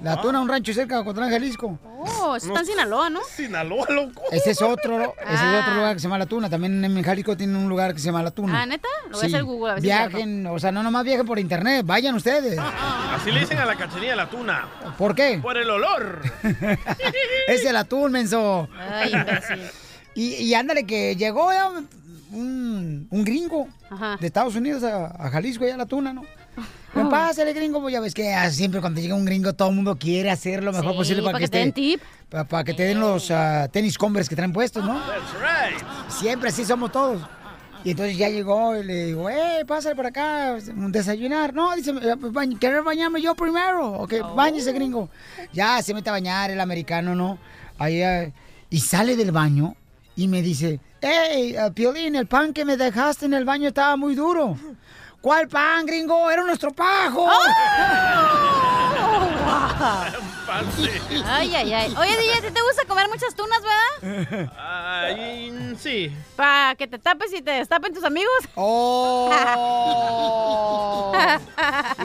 [0.00, 1.78] La Tuna, un rancho cerca de Ocotlán, Jalisco.
[2.06, 3.20] Oh, eso está en Sinaloa, ¿no?
[3.24, 4.22] Sinaloa, loco.
[4.30, 5.60] Ese es otro, ese es Ah.
[5.62, 6.50] otro lugar que se llama La Tuna.
[6.50, 8.60] También en Jalisco tiene un lugar que se llama La Tuna.
[8.62, 8.88] Ah, ¿neta?
[9.08, 11.24] Lo voy a hacer Google a ver si es Viajen, o sea, no nomás viajen
[11.26, 12.58] por internet, vayan ustedes.
[13.14, 14.68] Así le dicen a la cachanilla la tuna.
[14.98, 15.38] ¿Por qué?
[15.40, 16.20] Por el olor.
[17.48, 18.68] Es el atún, menso.
[18.78, 19.60] Ay, imbécil.
[20.16, 21.68] Y, y ándale que llegó ya
[22.30, 24.16] un, un gringo Ajá.
[24.20, 26.22] de Estados Unidos a, a Jalisco, allá a la tuna, ¿no?
[26.94, 29.74] Me pásale, gringo, pues ya ves que ah, siempre cuando llega un gringo todo el
[29.74, 32.00] mundo quiere hacer lo mejor Sí, posible para, para que, que te den tip.
[32.30, 34.94] para que te den los ah, tenis Converse que traen puestos, ¿no?
[35.00, 36.10] That's right.
[36.10, 37.20] Siempre así somos todos.
[37.84, 41.52] Y entonces ya llegó y le digo, eh, pásale por acá, un desayunar.
[41.52, 43.92] No, dice, "Eh, pues, ¿querer bañarme yo primero?
[44.00, 45.10] Ok, bañese, gringo.
[45.52, 47.38] Ya se mete a bañar el americano, ¿no?
[47.78, 48.30] Ahí, ah,
[48.70, 49.76] y sale del baño
[50.16, 53.96] y me dice, hey, ah, Piolín, el pan que me dejaste en el baño estaba
[53.98, 54.56] muy duro.
[55.24, 56.30] ¿Cuál pan, gringo?
[56.30, 57.26] Era nuestro pajo.
[61.26, 61.94] Ay, ay, ay.
[61.98, 64.52] Oye, DJ, ¿a ti te gusta comer muchas tunas, verdad?
[64.58, 66.14] Ay, sí.
[66.36, 68.34] Para que te tapes y te destapen tus amigos.
[68.54, 69.32] ¡Oh!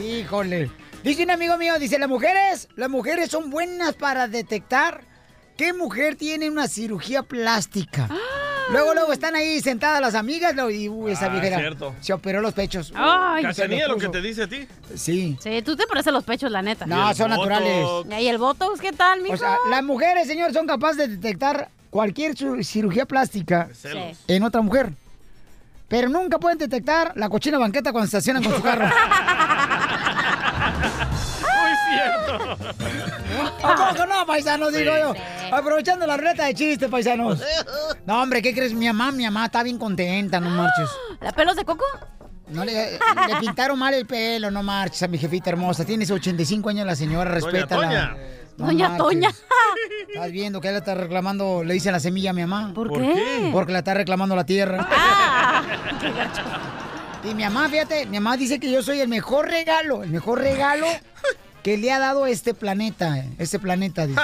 [0.02, 0.70] Híjole.
[1.04, 5.02] Dice un amigo mío, dice, las mujeres, las mujeres son buenas para detectar
[5.60, 8.08] qué mujer tiene una cirugía plástica.
[8.72, 11.94] Luego, luego están ahí sentadas las amigas lo- y uy, esa Ah, viejera cierto.
[12.00, 12.90] se operó los pechos.
[12.96, 13.42] Ay.
[13.42, 14.66] Cachanilla, lo que te dice a ti.
[14.94, 15.36] Sí.
[15.38, 16.86] Sí, tú te pareces los pechos, la neta.
[16.86, 17.84] No, son naturales.
[18.18, 19.34] ¿Y el Botox qué tal, mijo?
[19.34, 24.16] O sea, las mujeres, señor, son capaces de detectar cualquier cir- cirugía plástica Celos.
[24.28, 24.92] En otra mujer.
[25.88, 28.86] Pero nunca pueden detectar la cochina banqueta cuando estacionan con su carro.
[31.42, 33.19] Muy cierto.
[33.62, 34.72] ¿A poco no, paisanos?
[34.72, 35.14] Digo yo.
[35.52, 37.40] Aprovechando la reta de chistes, paisanos.
[38.06, 38.72] No, hombre, ¿qué crees?
[38.72, 40.88] Mi mamá, mi mamá está bien contenta, no marches.
[41.20, 41.84] ¿La pelos de coco?
[42.48, 45.84] No le, le pintaron mal el pelo, no marches a mi jefita hermosa.
[45.84, 47.86] Tienes 85 años la señora, respétala.
[47.86, 48.16] Toña.
[48.58, 49.06] No Doña marches.
[49.06, 49.30] Toña.
[50.08, 52.72] Estás viendo que ella está reclamando, le dice la semilla a mi mamá.
[52.74, 53.12] ¿Por, ¿Por qué?
[53.14, 53.50] qué?
[53.52, 54.88] Porque la está reclamando la tierra.
[55.02, 55.62] Ah,
[57.22, 60.38] Y mi mamá, fíjate, mi mamá dice que yo soy el mejor regalo, el mejor
[60.40, 60.86] regalo
[61.62, 64.20] que le ha dado este planeta, este planeta, dice.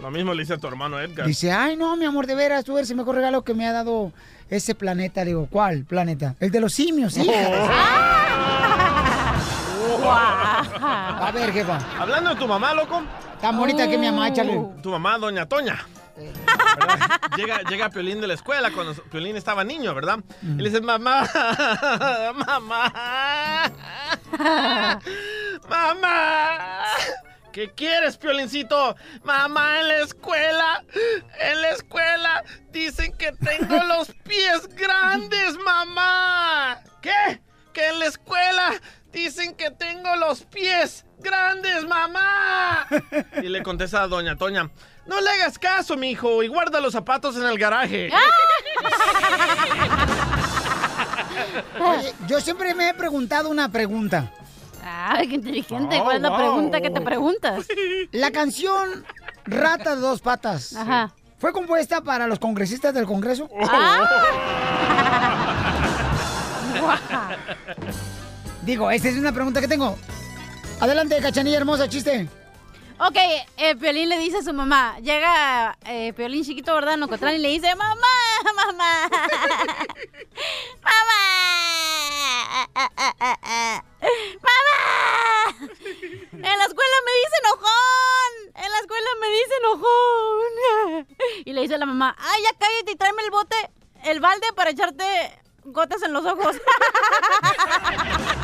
[0.00, 1.26] Lo mismo le dice a tu hermano Edgar.
[1.26, 3.72] Dice, ay, no, mi amor, de veras, tú eres el mejor regalo que me ha
[3.72, 4.12] dado
[4.50, 5.22] ese planeta.
[5.22, 6.34] Le digo, ¿cuál planeta?
[6.40, 7.32] El de los simios, hija.
[10.06, 11.78] A ver, jefa.
[11.98, 13.02] Hablando de tu mamá, loco.
[13.40, 14.60] Tan bonita que mi mamá, échale.
[14.82, 15.86] Tu mamá, doña Toña.
[16.16, 17.20] ¿verdad?
[17.36, 20.20] Llega, llega Piolín de la escuela cuando Piolín estaba niño, ¿verdad?
[20.42, 21.28] Y le dice, mamá,
[22.46, 23.72] mamá,
[25.68, 26.84] mamá.
[27.52, 28.96] ¿Qué quieres, Piolincito?
[29.22, 30.84] Mamá, en la escuela,
[31.38, 36.80] en la escuela dicen que tengo los pies grandes, mamá.
[37.00, 37.40] ¿Qué?
[37.72, 38.72] Que en la escuela
[39.12, 42.88] dicen que tengo los pies grandes, mamá.
[43.40, 44.68] Y le contesta a doña Toña,
[45.06, 48.10] no le hagas caso, mijo, y guarda los zapatos en el garaje.
[51.80, 54.32] Oye, yo siempre me he preguntado una pregunta.
[54.86, 55.98] Ay, qué inteligente.
[55.98, 56.38] Oh, ¿Cuál es la wow.
[56.38, 57.66] pregunta que te preguntas?
[58.12, 59.04] La canción
[59.46, 60.76] Rata de dos patas.
[60.76, 61.14] Ajá.
[61.38, 63.48] ¿Fue compuesta para los congresistas del Congreso?
[68.62, 69.98] Digo, esta es una pregunta que tengo.
[70.80, 72.28] Adelante, cachanilla hermosa, chiste.
[73.00, 73.16] Ok,
[73.56, 76.94] eh, Piolín le dice a su mamá, llega eh, Piolín chiquito, ¿verdad?
[76.94, 77.96] En Ocotlán y le dice, mamá,
[78.44, 79.08] mamá, mamá,
[80.82, 81.44] mamá.
[86.32, 91.06] En la escuela me dice enojón, en la escuela me dice enojón.
[91.46, 93.56] Y le dice a la mamá, ay, ya cállate y tráeme el bote,
[94.04, 95.04] el balde para echarte
[95.64, 96.56] gotas en los ojos.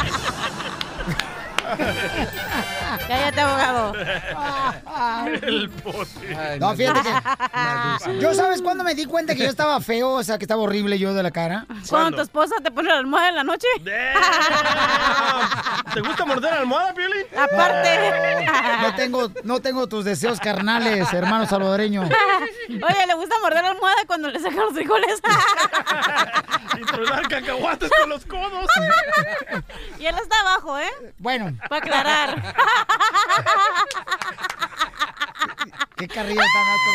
[3.09, 3.93] Cállate, abogado.
[5.43, 6.59] El bote.
[6.59, 8.21] No, fíjate que.
[8.21, 10.11] Yo, ¿sabes cuándo me di cuenta que yo estaba feo?
[10.11, 11.67] O sea, que estaba horrible yo de la cara.
[11.89, 13.67] Cuando tu esposa te pone la almohada en la noche.
[15.95, 17.27] ¿Te gusta morder la almohada, Piolín?
[17.37, 18.47] Aparte.
[18.83, 22.03] No tengo, no tengo tus deseos carnales, hermano salvadoreño.
[22.03, 25.21] Oye, le gusta morder la almohada cuando le sacan los frijoles.
[26.79, 28.67] Y tronar cacahuates con los codos.
[29.99, 30.91] y él está abajo, ¿eh?
[31.19, 31.57] Bueno.
[31.69, 32.55] Para aclarar.
[35.97, 36.91] Qué carrilla tan alto,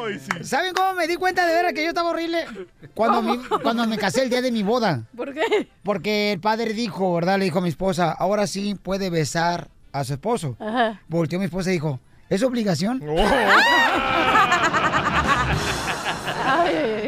[0.00, 0.48] vatos.
[0.48, 2.46] ¿Saben cómo me di cuenta de veras que yo estaba horrible?
[2.94, 5.02] Cuando, mi- cuando me casé el día de mi boda.
[5.16, 5.68] ¿Por qué?
[5.82, 7.38] Porque el padre dijo, ¿verdad?
[7.38, 10.56] Le dijo a mi esposa, ahora sí puede besar a su esposo.
[10.58, 11.00] Ajá.
[11.08, 13.00] Volteó mi esposa y dijo, ¿es obligación?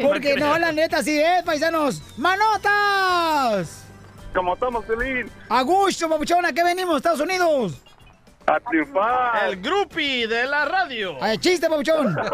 [0.01, 2.01] Porque no, la neta, sí es, paisanos.
[2.17, 3.83] ¡Manotas!
[4.33, 5.29] Como estamos, Pelín.
[5.49, 7.83] A gusto, papuchona, ¿a qué venimos, Estados Unidos?
[8.47, 9.47] A triunfar.
[9.49, 11.15] El grupi de la radio.
[11.21, 12.15] Ay, chiste, papuchón.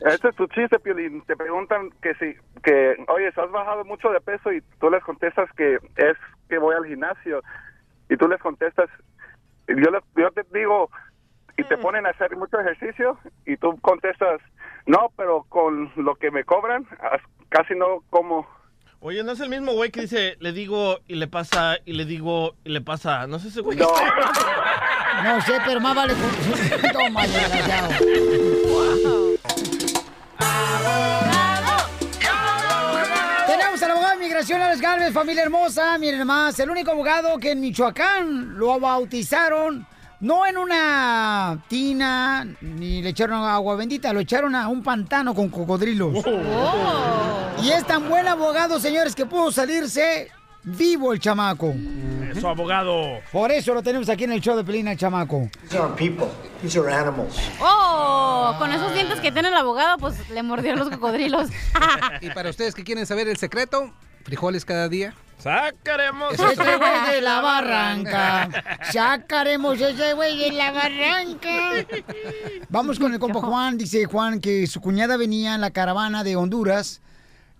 [0.00, 1.20] Este es tu chiste, Piolín.
[1.26, 5.46] Te preguntan que si, que, oye, has bajado mucho de peso y tú les contestas
[5.58, 6.16] que es
[6.48, 7.42] que voy al gimnasio.
[8.08, 8.88] Y tú les contestas,
[9.68, 10.88] y yo, le- yo te digo,
[11.58, 14.40] y te ponen a hacer mucho ejercicio y tú contestas,
[14.86, 18.48] no, pero con lo que me cobran, as- casi no como.
[19.02, 22.04] Oye, ¿no es el mismo güey que dice, le digo y le pasa, y le
[22.04, 23.26] digo y le pasa?
[23.26, 23.78] No sé ese güey.
[23.78, 23.86] No
[25.46, 26.12] sé, pero más vale.
[26.92, 27.88] Toma, desgraciado.
[33.46, 35.96] Tenemos al abogado de inmigración, Alex Galvez, familia hermosa.
[35.98, 39.86] Miren más, el único abogado que en Michoacán lo bautizaron,
[40.20, 45.48] no en una tina, ni le echaron agua bendita, lo echaron a un pantano con
[45.48, 46.24] cocodrilos.
[47.62, 50.30] Y es tan buen abogado, señores, que pudo salirse
[50.62, 51.74] vivo el chamaco.
[52.30, 53.20] Eso, abogado.
[53.32, 55.48] Por eso lo tenemos aquí en el show de Pelina, el chamaco.
[55.62, 56.28] These aren't people.
[56.62, 57.36] These are animals.
[57.60, 61.48] Oh, con esos dientes que tiene el abogado, pues le mordió los cocodrilos.
[62.20, 63.92] Y para ustedes que quieren saber el secreto,
[64.24, 65.14] frijoles cada día.
[65.40, 68.48] Sacaremos Ese güey de la barranca.
[68.92, 71.86] Sacaremos ese güey de la barranca.
[72.68, 73.78] Vamos con el compa Juan.
[73.78, 77.00] Dice Juan que su cuñada venía en la caravana de Honduras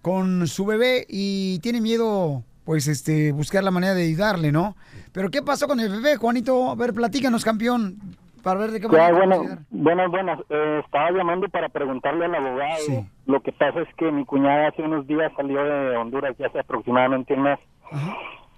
[0.02, 4.76] con su bebé y tiene miedo, pues, este, buscar la manera de ayudarle, ¿no?
[5.12, 6.70] Pero ¿qué pasó con el bebé, Juanito?
[6.70, 7.98] A ver, platícanos, campeón,
[8.43, 9.66] para ver de qué Ya, manera bueno, podemos ayudar.
[9.70, 10.41] buenas, buenas.
[10.49, 13.07] Eh, estaba llamando para preguntarle al abogado.
[13.26, 16.59] Lo que pasa es que mi cuñada hace unos días salió de Honduras, ya hace
[16.61, 17.59] aproximadamente un mes.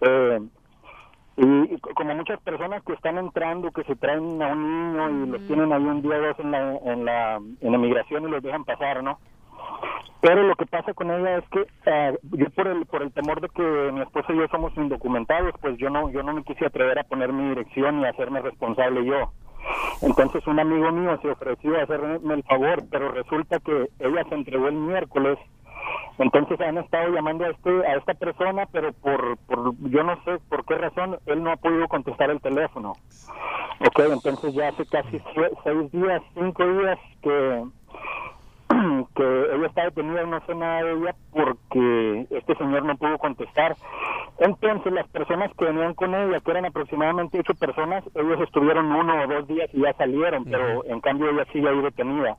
[0.01, 0.41] Eh,
[1.37, 5.11] y, y co- como muchas personas que están entrando, que se traen a un niño
[5.11, 8.25] y los tienen ahí un día o dos en la, en la, en la migración
[8.25, 9.19] y los dejan pasar, ¿no?
[10.21, 13.41] Pero lo que pasa con ella es que eh, yo por el por el temor
[13.41, 16.67] de que mi esposo y yo somos indocumentados, pues yo no yo no me quise
[16.67, 19.33] atrever a poner mi dirección y hacerme responsable yo.
[20.03, 24.35] Entonces un amigo mío se ofreció a hacerme el favor, pero resulta que ella se
[24.35, 25.39] entregó el miércoles.
[26.19, 29.39] Entonces han estado llamando a este a esta persona, pero por,
[29.91, 32.93] yo no sé por qué razón él no ha podido contestar el teléfono.
[33.81, 35.21] Ok, entonces ya hace casi
[35.65, 37.65] seis días, cinco días que
[39.15, 43.19] que ella está detenida y no sé nada de ella porque este señor no pudo
[43.19, 43.77] contestar.
[44.39, 49.23] Entonces las personas que venían con ella, que eran aproximadamente ocho personas, ellos estuvieron uno
[49.23, 52.37] o dos días y ya salieron, pero en cambio ella sigue ahí detenida.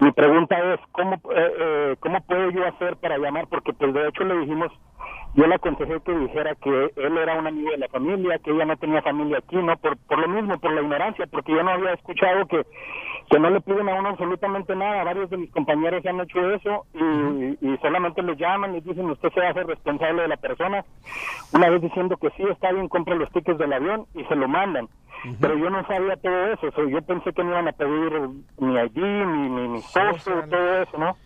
[0.00, 3.46] Mi pregunta es, ¿cómo, eh, eh, ¿cómo puedo yo hacer para llamar?
[3.48, 4.72] Porque pues de hecho le dijimos,
[5.34, 8.64] yo le aconsejé que dijera que él era un amigo de la familia, que ella
[8.64, 9.76] no tenía familia aquí, ¿no?
[9.76, 12.64] Por, por lo mismo, por la ignorancia, porque yo no había escuchado que,
[13.30, 15.02] que no le piden a uno absolutamente nada.
[15.02, 19.30] Varios de mis compañeros han hecho eso y, y solamente les llaman, les dicen, usted
[19.32, 20.84] se va a hacer responsable de la persona.
[21.52, 24.46] Una vez diciendo que sí, está bien, compra los tickets del avión y se lo
[24.46, 24.88] mandan.
[25.40, 28.12] Pero yo no sabía todo eso, o sea, yo pensé que me iban a pedir
[28.58, 29.80] mi ID, mi, mi, mi
[30.50, 31.16] todo eso, ¿no?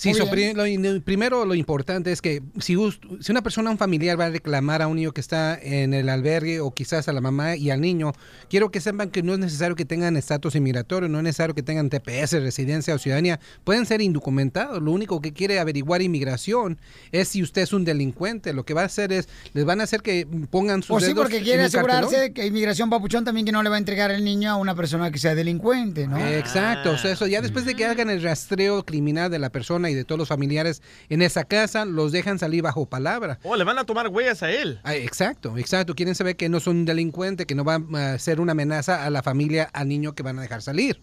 [0.00, 2.74] Sí, so, lo- primero lo importante es que si,
[3.20, 6.08] si una persona, un familiar va a reclamar a un niño que está en el
[6.08, 8.12] albergue o quizás a la mamá y al niño,
[8.48, 11.62] quiero que sepan que no es necesario que tengan estatus inmigratorio, no es necesario que
[11.62, 14.82] tengan TPS, residencia o ciudadanía, pueden ser indocumentados.
[14.82, 16.78] Lo único que quiere averiguar inmigración
[17.12, 18.54] es si usted es un delincuente.
[18.54, 21.12] Lo que va a hacer es, les van a hacer que pongan sus O sí,
[21.12, 22.32] porque quiere asegurarse cartelón.
[22.34, 25.10] que inmigración papuchón también que no le va a entregar el niño a una persona
[25.10, 26.16] que sea delincuente, ¿no?
[26.18, 29.89] Exacto, o sea, eso ya después de que hagan el rastreo criminal de la persona
[29.90, 33.38] y de todos los familiares en esa casa, los dejan salir bajo palabra.
[33.42, 34.80] Oh, le van a tomar huellas a él.
[34.84, 35.94] Ah, exacto, exacto.
[35.94, 39.10] Quieren saber que no son un delincuente, que no va a ser una amenaza a
[39.10, 41.00] la familia, al niño que van a dejar salir.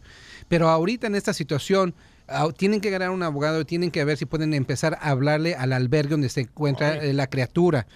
[0.47, 1.93] Pero ahorita en esta situación
[2.27, 5.73] ah, tienen que ganar un abogado, tienen que ver si pueden empezar a hablarle al
[5.73, 7.87] albergue donde se encuentra eh, la criatura.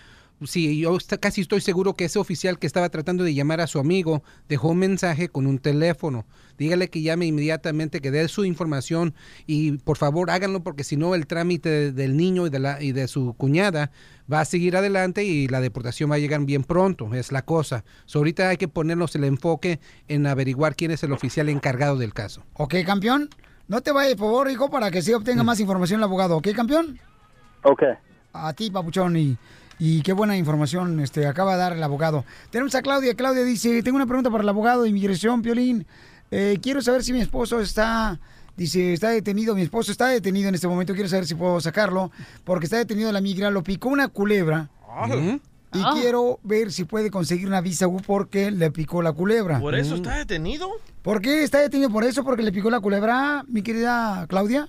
[0.44, 3.68] Sí, yo está- casi estoy seguro que ese oficial que estaba tratando de llamar a
[3.68, 6.26] su amigo dejó un mensaje con un teléfono.
[6.58, 9.14] Dígale que llame inmediatamente, que dé su información
[9.46, 12.82] y por favor háganlo porque si no el trámite de- del niño y de, la,
[12.82, 13.92] y de su cuñada
[14.32, 17.84] va a seguir adelante y la deportación va a llegar bien pronto, es la cosa.
[18.06, 22.14] So, ahorita hay que ponernos el enfoque en averiguar quién es el oficial encargado del
[22.14, 22.44] caso.
[22.54, 23.30] Ok, campeón.
[23.68, 26.36] No te vayas, por favor, hijo, para que sí obtenga más información el abogado.
[26.38, 27.00] ¿Ok, campeón?
[27.64, 27.84] Ok.
[28.34, 29.38] A ti, papuchón, y,
[29.84, 32.24] y qué buena información este, acaba de dar el abogado.
[32.52, 33.16] Tenemos a Claudia.
[33.16, 35.88] Claudia dice, tengo una pregunta para el abogado de inmigración, Piolín.
[36.30, 38.20] Eh, quiero saber si mi esposo está,
[38.56, 39.56] dice, está detenido.
[39.56, 40.94] Mi esposo está detenido en este momento.
[40.94, 42.12] Quiero saber si puedo sacarlo,
[42.44, 43.50] porque está detenido en la migra.
[43.50, 44.70] Lo picó una culebra.
[45.74, 45.92] Y Ah.
[45.94, 49.60] quiero ver si puede conseguir una visa U porque le picó la culebra.
[49.60, 50.70] ¿Por eso está detenido?
[51.02, 52.24] ¿Por qué está detenido por eso?
[52.24, 54.68] ¿Porque le picó la culebra, mi querida Claudia?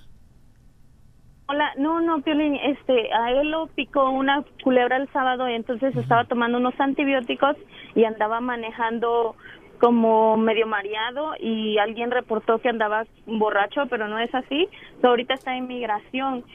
[1.45, 5.95] Hola, no, no, Piolín, este, a él lo picó una culebra el sábado y entonces
[5.95, 7.57] estaba tomando unos antibióticos
[7.95, 9.35] y andaba manejando
[9.79, 14.69] como medio mareado y alguien reportó que andaba borracho, pero no es así.
[15.01, 16.45] So, ahorita está en migración,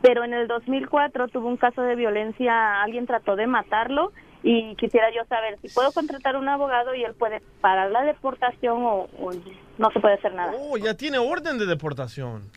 [0.00, 5.08] pero en el 2004 tuvo un caso de violencia, alguien trató de matarlo y quisiera
[5.14, 9.32] yo saber si puedo contratar un abogado y él puede parar la deportación o, o
[9.76, 10.54] no se puede hacer nada.
[10.58, 12.50] Oh, ya tiene orden de deportación.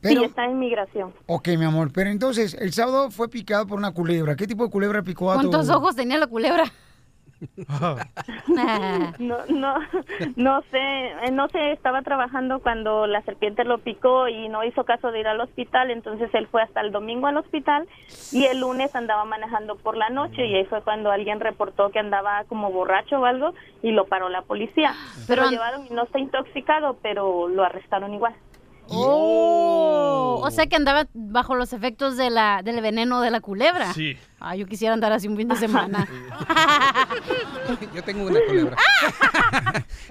[0.00, 1.12] Pero- Sí, está en migración.
[1.26, 4.36] Ok, mi amor, pero entonces el sábado fue picado por una culebra.
[4.36, 5.50] ¿Qué tipo de culebra picó a tu...
[5.50, 6.64] ¿Cuántos ojos tenía la culebra?
[9.18, 9.74] No, no,
[10.36, 14.84] no sé, eh, no sé, estaba trabajando cuando la serpiente lo picó y no hizo
[14.84, 17.86] caso de ir al hospital, entonces él fue hasta el domingo al hospital
[18.32, 21.98] y el lunes andaba manejando por la noche y ahí fue cuando alguien reportó que
[21.98, 23.52] andaba como borracho o algo
[23.82, 24.94] y lo paró la policía.
[25.26, 28.34] Pero lo llevaron y no está intoxicado, pero lo arrestaron igual.
[28.88, 33.92] Oh, o sea que andaba bajo los efectos de la, del veneno de la culebra.
[33.92, 34.16] Sí.
[34.38, 36.06] Ah, yo quisiera andar así un fin de semana.
[37.94, 38.76] Yo tengo una culebra.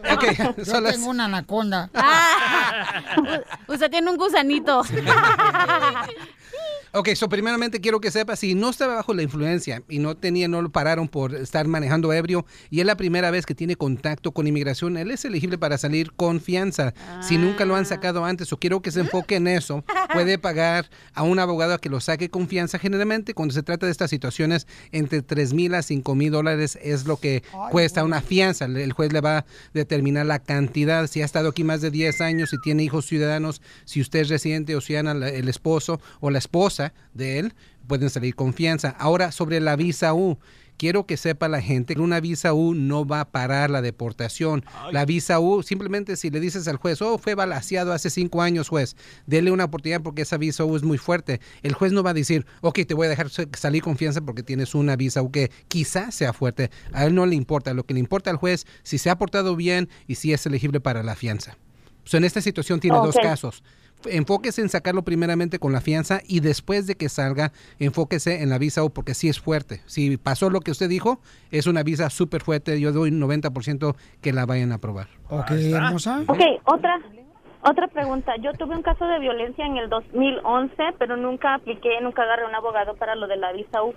[0.66, 1.90] Yo tengo una anaconda.
[3.68, 4.82] Usted tiene un gusanito.
[6.98, 10.48] Ok, so primeramente quiero que sepa, si no estaba bajo la influencia y no tenía,
[10.48, 14.32] no lo pararon por estar manejando ebrio y es la primera vez que tiene contacto
[14.32, 16.94] con inmigración, él es elegible para salir con fianza.
[17.22, 19.84] Si nunca lo han sacado antes o quiero que se enfoque en eso,
[20.14, 22.80] puede pagar a un abogado a que lo saque con fianza.
[22.80, 27.06] Generalmente cuando se trata de estas situaciones, entre 3 mil a 5 mil dólares es
[27.06, 28.66] lo que cuesta una fianza.
[28.66, 31.08] El- juez le va a determinar la cantidad.
[31.08, 34.30] Si ha estado aquí más de 10 años, si tiene hijos ciudadanos, si usted es
[34.30, 37.54] residente o ciudadana, el esposo o la esposa de él,
[37.88, 38.90] pueden salir con fianza.
[39.00, 40.38] Ahora, sobre la visa U.
[40.78, 44.66] Quiero que sepa la gente que una visa U no va a parar la deportación.
[44.92, 48.68] La visa U, simplemente si le dices al juez, oh, fue balaseado hace cinco años,
[48.68, 51.40] juez, dele una oportunidad porque esa visa U es muy fuerte.
[51.64, 54.20] El juez no va a decir, ok, te voy a dejar sa- salir con fianza
[54.20, 56.70] porque tienes una visa U que quizás sea fuerte.
[56.92, 57.74] A él no le importa.
[57.74, 60.82] Lo que le importa al juez, si se ha portado bien y si es elegible
[60.82, 61.58] para la fianza.
[62.04, 63.64] So, en esta situación tiene dos casos.
[64.10, 68.58] Enfóquese en sacarlo primeramente con la fianza y después de que salga, enfóquese en la
[68.58, 69.82] visa U porque sí es fuerte.
[69.86, 71.20] Si pasó lo que usted dijo,
[71.52, 72.80] es una visa súper fuerte.
[72.80, 75.08] Yo doy un 90% que la vayan a aprobar.
[75.30, 76.24] Ok, hermosa.
[76.28, 77.00] Ok, otra,
[77.66, 78.34] otra pregunta.
[78.42, 82.54] Yo tuve un caso de violencia en el 2011, pero nunca apliqué, nunca agarré un
[82.54, 83.94] abogado para lo de la visa U.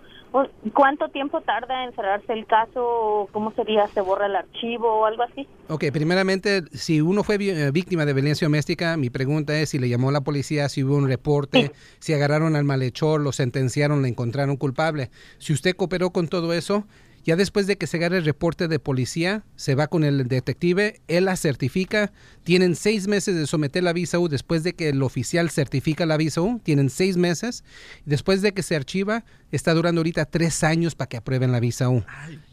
[0.74, 3.28] ¿Cuánto tiempo tarda en cerrarse el caso?
[3.32, 3.86] ¿Cómo sería?
[3.88, 5.46] ¿Se borra el archivo o algo así?
[5.68, 9.88] Ok, primeramente, si uno fue eh, víctima de violencia doméstica, mi pregunta es si le
[9.88, 14.56] llamó la policía, si hubo un reporte, si agarraron al malhechor, lo sentenciaron, le encontraron
[14.56, 15.10] culpable.
[15.38, 16.84] Si usted cooperó con todo eso,
[17.24, 21.00] ya después de que se agarre el reporte de policía, se va con el detective,
[21.08, 22.12] él la certifica,
[22.44, 26.16] tienen seis meses de someter la visa U después de que el oficial certifica la
[26.16, 27.64] visa U, tienen seis meses,
[28.04, 31.88] después de que se archiva, está durando ahorita tres años para que aprueben la visa
[31.88, 32.04] U.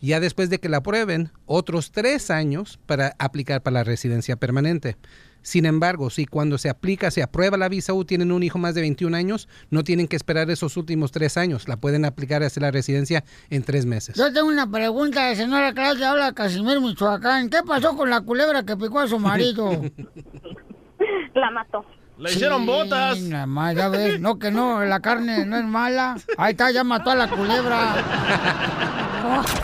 [0.01, 4.97] Ya después de que la aprueben, otros tres años para aplicar para la residencia permanente.
[5.45, 8.73] Sin embargo, si cuando se aplica, se aprueba la visa U, tienen un hijo más
[8.73, 11.67] de 21 años, no tienen que esperar esos últimos tres años.
[11.67, 14.15] La pueden aplicar hacia la residencia en tres meses.
[14.15, 17.51] Yo tengo una pregunta, señora Claudia, habla Casimir, Michoacán.
[17.51, 19.69] ¿Qué pasó con la culebra que picó a su marido?
[21.35, 21.85] La mató.
[22.17, 23.19] Le hicieron botas.
[23.19, 24.19] Nada más, ya ves.
[24.19, 26.15] No, que no, la carne no es mala.
[26.39, 27.93] Ahí está, ya mató a la culebra.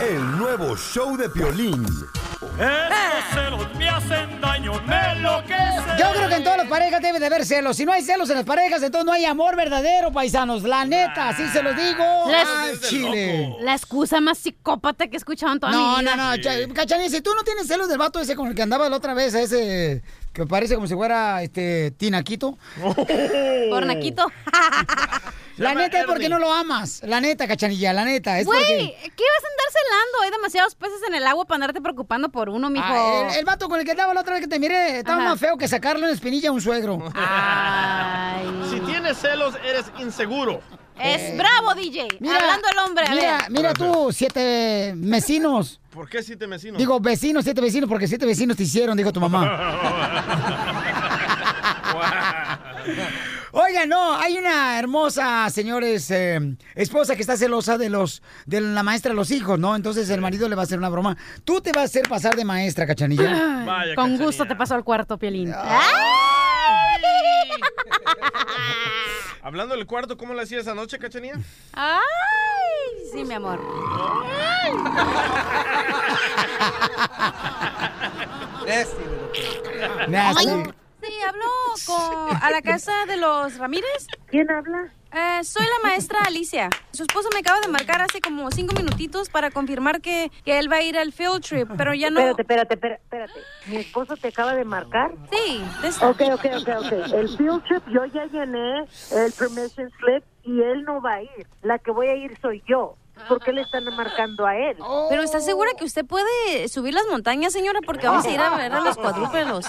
[0.00, 1.84] El nuevo show de Piolín.
[2.42, 5.96] Estos celos me hacen daño, me enloquecen.
[5.98, 7.76] Yo creo que en todas las parejas debe de haber celos.
[7.76, 10.62] Si no hay celos en las parejas, entonces no hay amor verdadero, paisanos.
[10.64, 12.04] La neta, así se los digo.
[12.30, 13.54] La- Al chile.
[13.60, 16.16] La excusa más psicópata que he escuchado en toda No, mi vida.
[16.16, 18.88] no, no, Cachanilla, si tú no tienes celos del vato ese con el que andaba
[18.88, 22.58] la otra vez, ese que parece como si fuera este Tinaquito.
[23.70, 24.26] Pornaquito.
[25.56, 27.02] La neta es porque no lo amas.
[27.04, 28.38] La neta, Cachanilla, la neta.
[28.38, 29.10] Es Güey, porque...
[29.16, 30.22] ¿qué vas a andar celando?
[30.24, 32.84] Hay demasiados peces en el agua para andarte preocupando por uno, mijo.
[32.88, 35.18] Ah, el, el vato con el que andaba la otra vez que te miré estaba
[35.20, 35.30] Ajá.
[35.30, 37.02] más feo que sacarle una espinilla a un suegro.
[38.70, 40.60] Si tienes celos, eres inseguro.
[40.98, 42.02] Es bravo, DJ.
[42.20, 43.50] Hablando el hombre, a Mira, ver.
[43.50, 45.80] mira tú, siete vecinos.
[45.90, 46.78] ¿Por qué siete vecinos?
[46.78, 49.42] Digo, vecinos, siete vecinos, porque siete vecinos te hicieron, dijo tu mamá.
[53.54, 58.82] Oiga, no, hay una hermosa, señores, eh, esposa que está celosa de los de la
[58.82, 59.76] maestra de los hijos, ¿no?
[59.76, 61.18] Entonces el marido le va a hacer una broma.
[61.44, 63.62] Tú te vas a hacer pasar de maestra, cachanilla.
[63.66, 65.52] Vaya, Con gusto te paso al cuarto, Piolín.
[69.42, 71.34] Hablando del cuarto, ¿cómo le hacía esa noche, cachanía?
[71.74, 72.00] Ay,
[73.12, 73.60] sí, mi amor.
[80.08, 80.72] Nasty.
[81.02, 81.44] Sí, hablo
[81.86, 84.06] con, a la casa de los Ramírez.
[84.26, 84.92] ¿Quién habla?
[85.42, 86.70] soy la maestra Alicia.
[86.92, 90.70] Su esposo me acaba de marcar hace como cinco minutitos para confirmar que, que él
[90.72, 92.20] va a ir al field trip, pero ya no...
[92.20, 93.40] Espérate, espérate, espérate, espérate.
[93.66, 95.12] ¿Mi esposo te acaba de marcar?
[95.30, 95.62] Sí.
[96.00, 96.92] Ok, ok, ok, ok.
[97.12, 101.46] El field trip yo ya llené el permission slip y él no va a ir.
[101.62, 102.96] La que voy a ir soy yo.
[103.28, 104.76] ¿Por qué le están marcando a él?
[105.08, 107.80] Pero ¿está segura que usted puede subir las montañas, señora?
[107.84, 109.66] Porque vamos a ir a ver a los cuadrúpedos.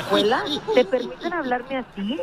[0.00, 0.44] ¿Escuela?
[0.74, 2.20] ¿Te permiten hablarme así?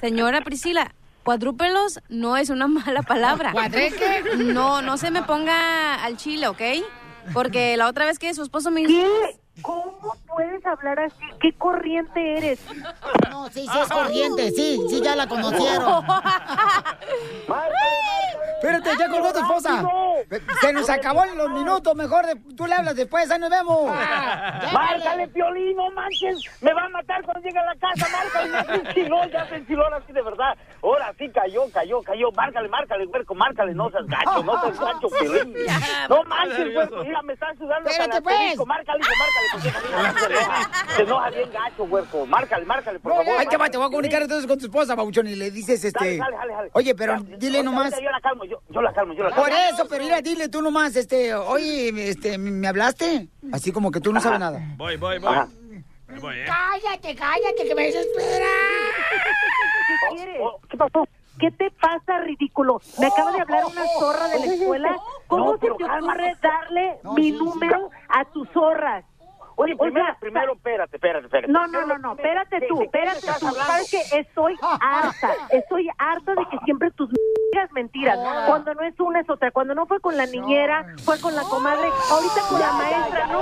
[0.00, 0.92] Señora Priscila,
[1.24, 3.52] cuadrúpelos no es una mala palabra.
[3.52, 4.22] ¿Cuadreque?
[4.36, 6.62] No, no se me ponga al chile, ¿ok?
[7.32, 9.06] Porque la otra vez que su esposo me ¿Qué?
[9.62, 11.16] ¿Cómo puedes hablar así?
[11.40, 12.60] ¿Qué corriente eres?
[13.30, 16.04] No, sí, sí es corriente, sí, sí, ya la conocieron.
[18.56, 19.84] Espérate, ya colgó tu esposa.
[20.60, 23.84] Se nos acabó los minutos, mejor de- tú le hablas después, ahí nos vemos.
[24.72, 26.38] Márcale, Piolín, no manches.
[26.62, 28.06] Me va a matar cuando llegue a la casa.
[28.10, 30.56] Márcale, enchiló, ya se enchiló ahora sí de verdad.
[30.82, 32.32] Ahora sí cayó, cayó, cayó.
[32.32, 33.74] Márcale, márcale, huerco, márcale.
[33.74, 35.54] No seas gacho, no seas gacho, Piolín.
[36.08, 37.04] No manches, huerco.
[37.04, 38.22] Mira, me están sudando hasta Espérate, la
[38.56, 38.66] pues.
[38.66, 39.45] Márcale, márcale,
[40.96, 41.30] se enoja.
[41.30, 42.26] Bien gacho, huerco.
[42.26, 43.26] Márcale, márcale, por favor.
[43.38, 46.16] Ay, va, te voy a comunicar entonces con tu esposa, Babuchón, y le dices, este...
[46.18, 46.70] Dale, dale, dale.
[46.72, 47.92] Oye, pero dile nomás...
[48.00, 49.44] Yo la calmo, yo, yo la calmo, yo la calmo.
[49.44, 53.28] Por eso, pero mira, dile tú nomás, este, oye, este, ¿me hablaste?
[53.52, 54.60] Así como que tú no sabes nada.
[54.76, 55.36] Voy, voy, voy.
[56.20, 56.44] Voy, ¿eh?
[56.46, 58.46] Cállate, cállate, que me desespera.
[60.10, 60.36] ¿Qué quieres?
[60.68, 61.08] ¿Qué pasó?
[61.38, 62.80] ¿Qué te pasa, ridículo?
[62.98, 64.96] Me acaba de hablar una zorra de la escuela.
[65.26, 69.04] ¿Cómo No, se te ocurre darle mi número a tus zorras?
[69.56, 71.52] Oye, primero, primero, espérate, espérate, espérate.
[71.52, 73.46] No, no, no, no, espérate tú, espérate tú.
[73.46, 74.18] ¿Sabes qué?
[74.18, 77.10] Estoy harta, estoy harta de que siempre tus
[77.72, 78.18] mentiras.
[78.46, 79.50] Cuando no es una es otra.
[79.50, 81.88] Cuando no fue con la niñera, fue con la comadre.
[82.10, 83.40] Ahorita con la maestra, no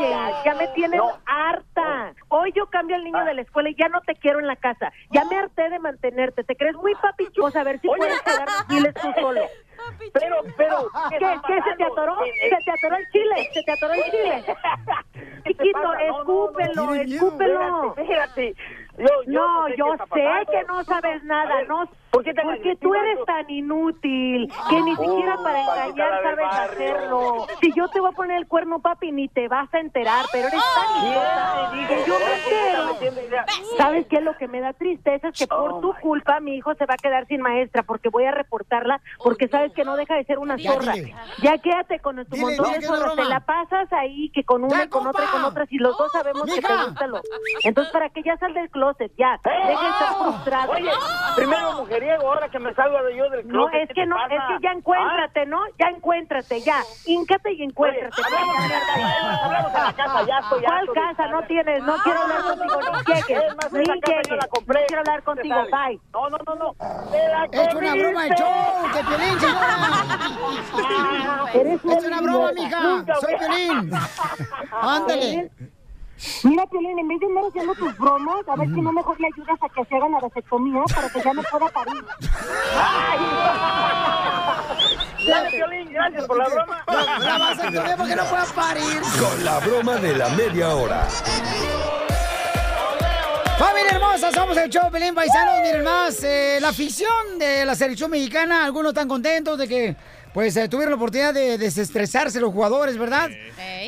[0.00, 2.14] ya, ya me tienes harta.
[2.28, 4.56] Hoy yo cambio al niño de la escuela y ya no te quiero en la
[4.56, 4.92] casa.
[5.10, 6.44] Ya me harté de mantenerte.
[6.44, 7.48] Te crees muy papichudo.
[7.58, 9.40] A ver si puedes quedar diles tú solo.
[10.12, 12.16] Pero, pero, ¿qué, ¿qué se te atoró?
[12.24, 13.50] ¿Se te atoró el chile?
[13.52, 14.44] ¿Se te atoró el chile?
[15.46, 17.94] Chiquito, escúpelo, escúpelo.
[17.96, 18.54] Espérate.
[18.98, 21.88] Yo, yo No, sé yo sé que no sabes nada, no.
[22.10, 26.46] ¿Por qué tan Porque tú eres tan inútil que ni siquiera Oh, para engañar sabes
[26.70, 27.46] hacerlo.
[27.60, 30.48] Si yo te voy a poner el cuerno, papi, ni te vas a enterar, pero
[30.48, 33.46] eres tan idiota que yo me entero.
[33.76, 34.20] ¿Sabes qué?
[34.20, 36.94] Lo que me da tristeza es que por Oh, tu culpa mi hijo se va
[36.94, 40.38] a quedar sin maestra porque voy a reportarla porque sabes que no deja de ser
[40.38, 40.94] una zorra.
[41.42, 43.14] Ya quédate con tu montón de es zorras.
[43.16, 45.66] Te la pasas ahí que con una y con otra y con otra.
[45.66, 47.20] Si los dos sabemos que te gusta lo.
[47.62, 49.12] Entonces, ¿para que ya sal del closet?
[49.18, 49.38] Ya.
[49.44, 50.72] Deja de estar frustrado.
[50.72, 50.90] Oye,
[51.36, 53.82] primero mujeriego, ahora que me salga de yo del No, closet.
[53.82, 54.34] es ¿qué que no, pasa?
[54.34, 55.60] es que ya encuéntrate, ¿no?
[55.78, 56.82] Ya encuéntrate, ya.
[57.06, 58.22] Híncate y encuéntrate.
[58.22, 61.28] hablamos en la casa, hablamos en la casa, ya estoy ¿Cuál casa?
[61.28, 64.30] No tienes, no quiero hablar contigo, ni llegues, Es más, ni llegues.
[64.30, 64.80] la compré.
[64.80, 66.00] No quiero hablar contigo, bye.
[66.12, 66.74] No, no, no, no.
[67.10, 68.36] ¡Me la Es una broma de comiste!
[68.36, 69.76] show, que Piolín, señora.
[71.98, 73.04] Es una broma, mija.
[73.20, 73.90] Soy Piolín.
[74.82, 75.50] Ándale.
[76.42, 79.28] Mira, Piolín, en vez de andar haciendo tus bromas, a ver si no mejor le
[79.28, 82.04] ayudas a que se haga la vasectomía para que ya no pueda parir.
[85.26, 86.84] Dale, Piolín, gracias por la broma.
[87.20, 89.00] La vasectomía porque no pueda parir.
[89.20, 91.06] Con la broma de la media hora.
[93.58, 95.54] Familia hermosa, somos el show Pelín Paisanos.
[95.64, 99.96] Miren más, eh, la afición de la selección mexicana, algunos están contentos de que
[100.32, 103.28] pues eh, tuvieron la oportunidad de desestresarse los jugadores, ¿verdad?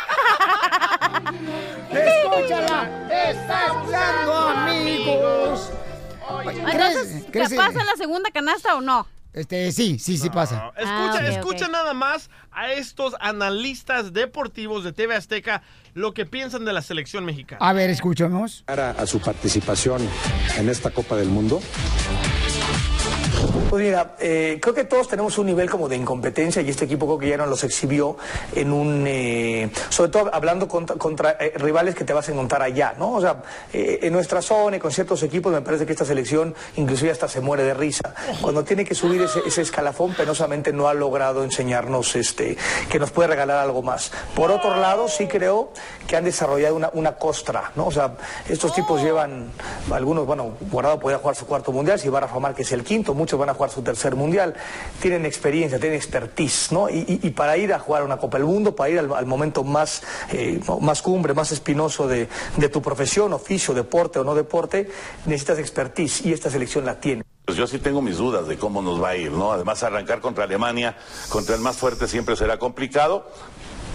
[1.91, 5.69] Escúchala, está escuchando, amigos.
[6.45, 9.05] Entonces, ¿qué crees- pasa en la segunda canasta o no?
[9.33, 10.71] Este, sí, sí, sí pasa.
[10.75, 15.61] Escucha, Ah, escucha nada más a estos analistas deportivos de TV Azteca
[15.93, 17.59] lo que piensan de la selección mexicana.
[17.65, 18.63] A ver, escuchemos.
[18.67, 20.01] a, a su participación
[20.57, 21.61] en esta Copa del Mundo?
[23.69, 27.05] Pues mira, eh, creo que todos tenemos un nivel como de incompetencia y este equipo
[27.05, 28.17] creo que ya nos los exhibió
[28.55, 32.95] en un, eh, sobre todo hablando contra, eh, rivales que te vas a encontrar allá,
[32.97, 33.13] ¿no?
[33.13, 37.11] O sea, en nuestra zona y con ciertos equipos me parece que esta selección inclusive
[37.11, 38.15] hasta se muere de risa.
[38.41, 42.57] Cuando tiene que subir ese, escalafón, penosamente no ha logrado enseñarnos este,
[42.89, 44.11] que nos puede regalar algo más.
[44.33, 45.73] Por otro lado, sí creo
[46.07, 47.85] que han desarrollado una, una costra, ¿no?
[47.85, 48.15] O sea,
[48.47, 49.51] estos tipos llevan,
[49.91, 52.83] algunos, bueno, Guardado podría jugar su cuarto mundial, si va a Rafa que es el
[52.83, 54.55] quinto, muchos van a jugar su tercer mundial,
[55.01, 56.89] tienen experiencia, tienen expertise, ¿no?
[56.89, 60.01] Y, para ir a jugar una Copa del Mundo, para ir al, al momento más,
[60.31, 64.89] eh, más cumbre, más espinoso de, de tu profesión, oficio, deporte o no deporte,
[65.25, 67.23] necesitas expertise y esta selección la tiene.
[67.43, 69.51] Pues yo sí tengo mis dudas de cómo nos va a ir, ¿no?
[69.51, 70.95] Además, arrancar contra Alemania,
[71.27, 73.27] contra el más fuerte, siempre será complicado.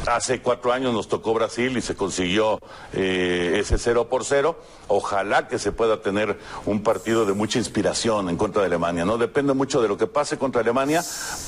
[0.07, 2.59] Hace cuatro años nos tocó Brasil y se consiguió
[2.92, 4.59] eh, ese cero por cero.
[4.88, 9.16] Ojalá que se pueda tener un partido de mucha inspiración en contra de Alemania, ¿no?
[9.16, 11.02] Depende mucho de lo que pase contra Alemania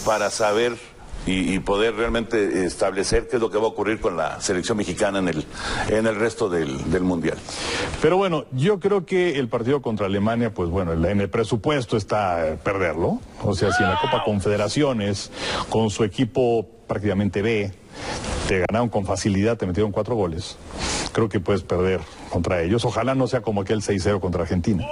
[0.05, 0.77] para saber
[1.27, 5.19] y, poder realmente establecer qué es lo que va a ocurrir con la selección mexicana
[5.19, 5.45] en el,
[5.89, 7.37] en el resto del, del Mundial.
[8.01, 12.57] Pero bueno, yo creo que el partido contra Alemania, pues bueno, en el presupuesto está
[12.63, 13.21] perderlo.
[13.43, 15.33] O sea, si en la Copa Confederaciones,
[15.69, 17.73] con su equipo prácticamente B,
[18.49, 20.57] te ganaron con facilidad, te metieron cuatro goles,
[21.13, 22.85] creo que puedes perder contra ellos.
[22.85, 24.87] Ojalá no sea como aquel 6-0 contra Argentina.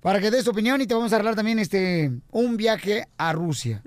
[0.00, 3.32] para que des tu opinión y te vamos a arreglar también este un viaje a
[3.32, 3.80] Rusia.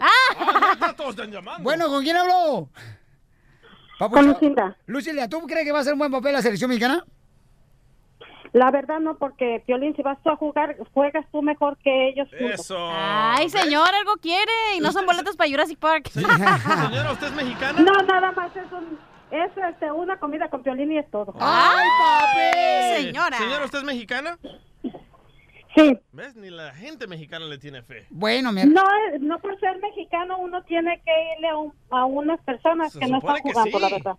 [0.95, 1.61] Todos están llamando.
[1.61, 2.69] Bueno, ¿con quién habló?
[3.99, 4.77] Con Lucinda.
[4.85, 7.05] Lucinda, ¿tú crees que va a ser un buen papel la selección mexicana?
[8.55, 12.29] La verdad no, porque Piolín, si vas tú a jugar, juegas tú mejor que ellos.
[12.29, 12.61] juntos.
[12.61, 12.77] Eso.
[12.89, 14.51] Ay, señor, algo quiere.
[14.77, 16.07] Y no son boletos para Jurassic Park.
[16.09, 17.81] Señora, ¿usted es mexicana?
[17.81, 18.97] No, nada más es un,
[19.29, 21.33] es este, una comida con Piolín y es todo.
[21.37, 23.03] ¡Ay, papi!
[23.03, 23.37] Señora.
[23.37, 24.37] Señora, ¿usted es mexicana?
[25.75, 25.99] Sí.
[26.13, 26.37] ¿Ves?
[26.37, 28.05] Ni la gente mexicana le tiene fe.
[28.09, 28.81] Bueno, mi No,
[29.11, 32.99] eh, no por ser mexicano uno tiene que irle a, un- a unas personas Se
[32.99, 33.83] que no están jugando, sí.
[33.83, 34.15] la verdad.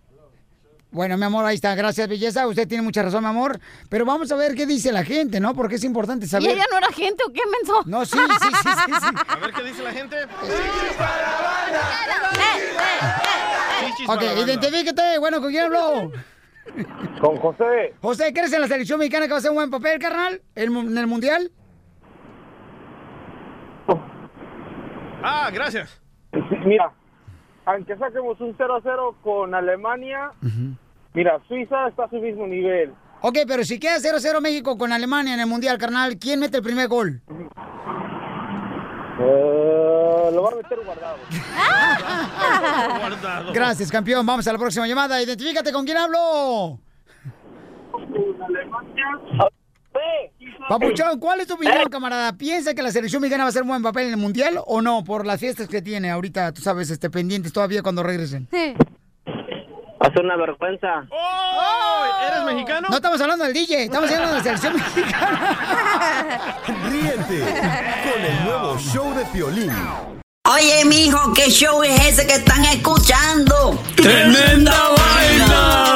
[0.89, 1.75] Bueno, mi amor, ahí está.
[1.75, 2.47] Gracias, belleza.
[2.47, 3.59] Usted tiene mucha razón, mi amor.
[3.89, 5.53] Pero vamos a ver qué dice la gente, ¿no?
[5.53, 6.49] Porque es importante ¿Y saber.
[6.51, 7.83] ella no era gente o qué, menso?
[7.85, 9.07] No, sí, sí, sí, sí, sí.
[9.27, 10.15] A ver qué dice la gente.
[10.23, 10.27] Eh,
[13.81, 14.09] Chichis feliz.
[14.09, 14.51] Ok, para la banda.
[14.53, 15.17] identifíquete.
[15.19, 16.11] Bueno, ¿con quién habló?
[17.21, 17.93] Con José.
[18.01, 20.41] José, ¿crees en la selección mexicana que va a hacer un buen papel, carnal?
[20.55, 21.51] ¿En, mu- en el mundial?
[25.23, 25.99] Ah, gracias.
[26.65, 26.91] Mira,
[27.67, 30.31] aunque saquemos un 0-0 con Alemania,
[31.13, 32.93] mira, Suiza está a su mismo nivel.
[33.21, 36.63] Ok, pero si queda 0-0 México con Alemania en el mundial, carnal, ¿quién mete el
[36.63, 37.21] primer gol?
[39.19, 41.17] Eh, lo va a meter guardado.
[43.53, 44.25] Gracias, campeón.
[44.25, 45.21] Vamos a la próxima llamada.
[45.21, 46.79] Identifícate con quién hablo.
[50.69, 52.33] Papuchón, ¿cuál es tu opinión, camarada?
[52.33, 54.81] ¿Piensa que la selección mexicana va a hacer un buen papel en el mundial o
[54.81, 55.03] no?
[55.03, 58.47] Por las fiestas que tiene ahorita, tú sabes, este, pendientes todavía cuando regresen.
[58.53, 61.07] Va a ser una vergüenza.
[62.27, 62.87] ¿Eres mexicano?
[62.89, 66.57] No estamos hablando del DJ, estamos hablando de la selección mexicana.
[66.89, 67.39] Ríete
[68.03, 69.71] con el nuevo show de Piolín.
[70.49, 73.77] Oye, mijo, ¿qué show es ese que están escuchando?
[73.95, 75.95] ¡Tremenda vaina!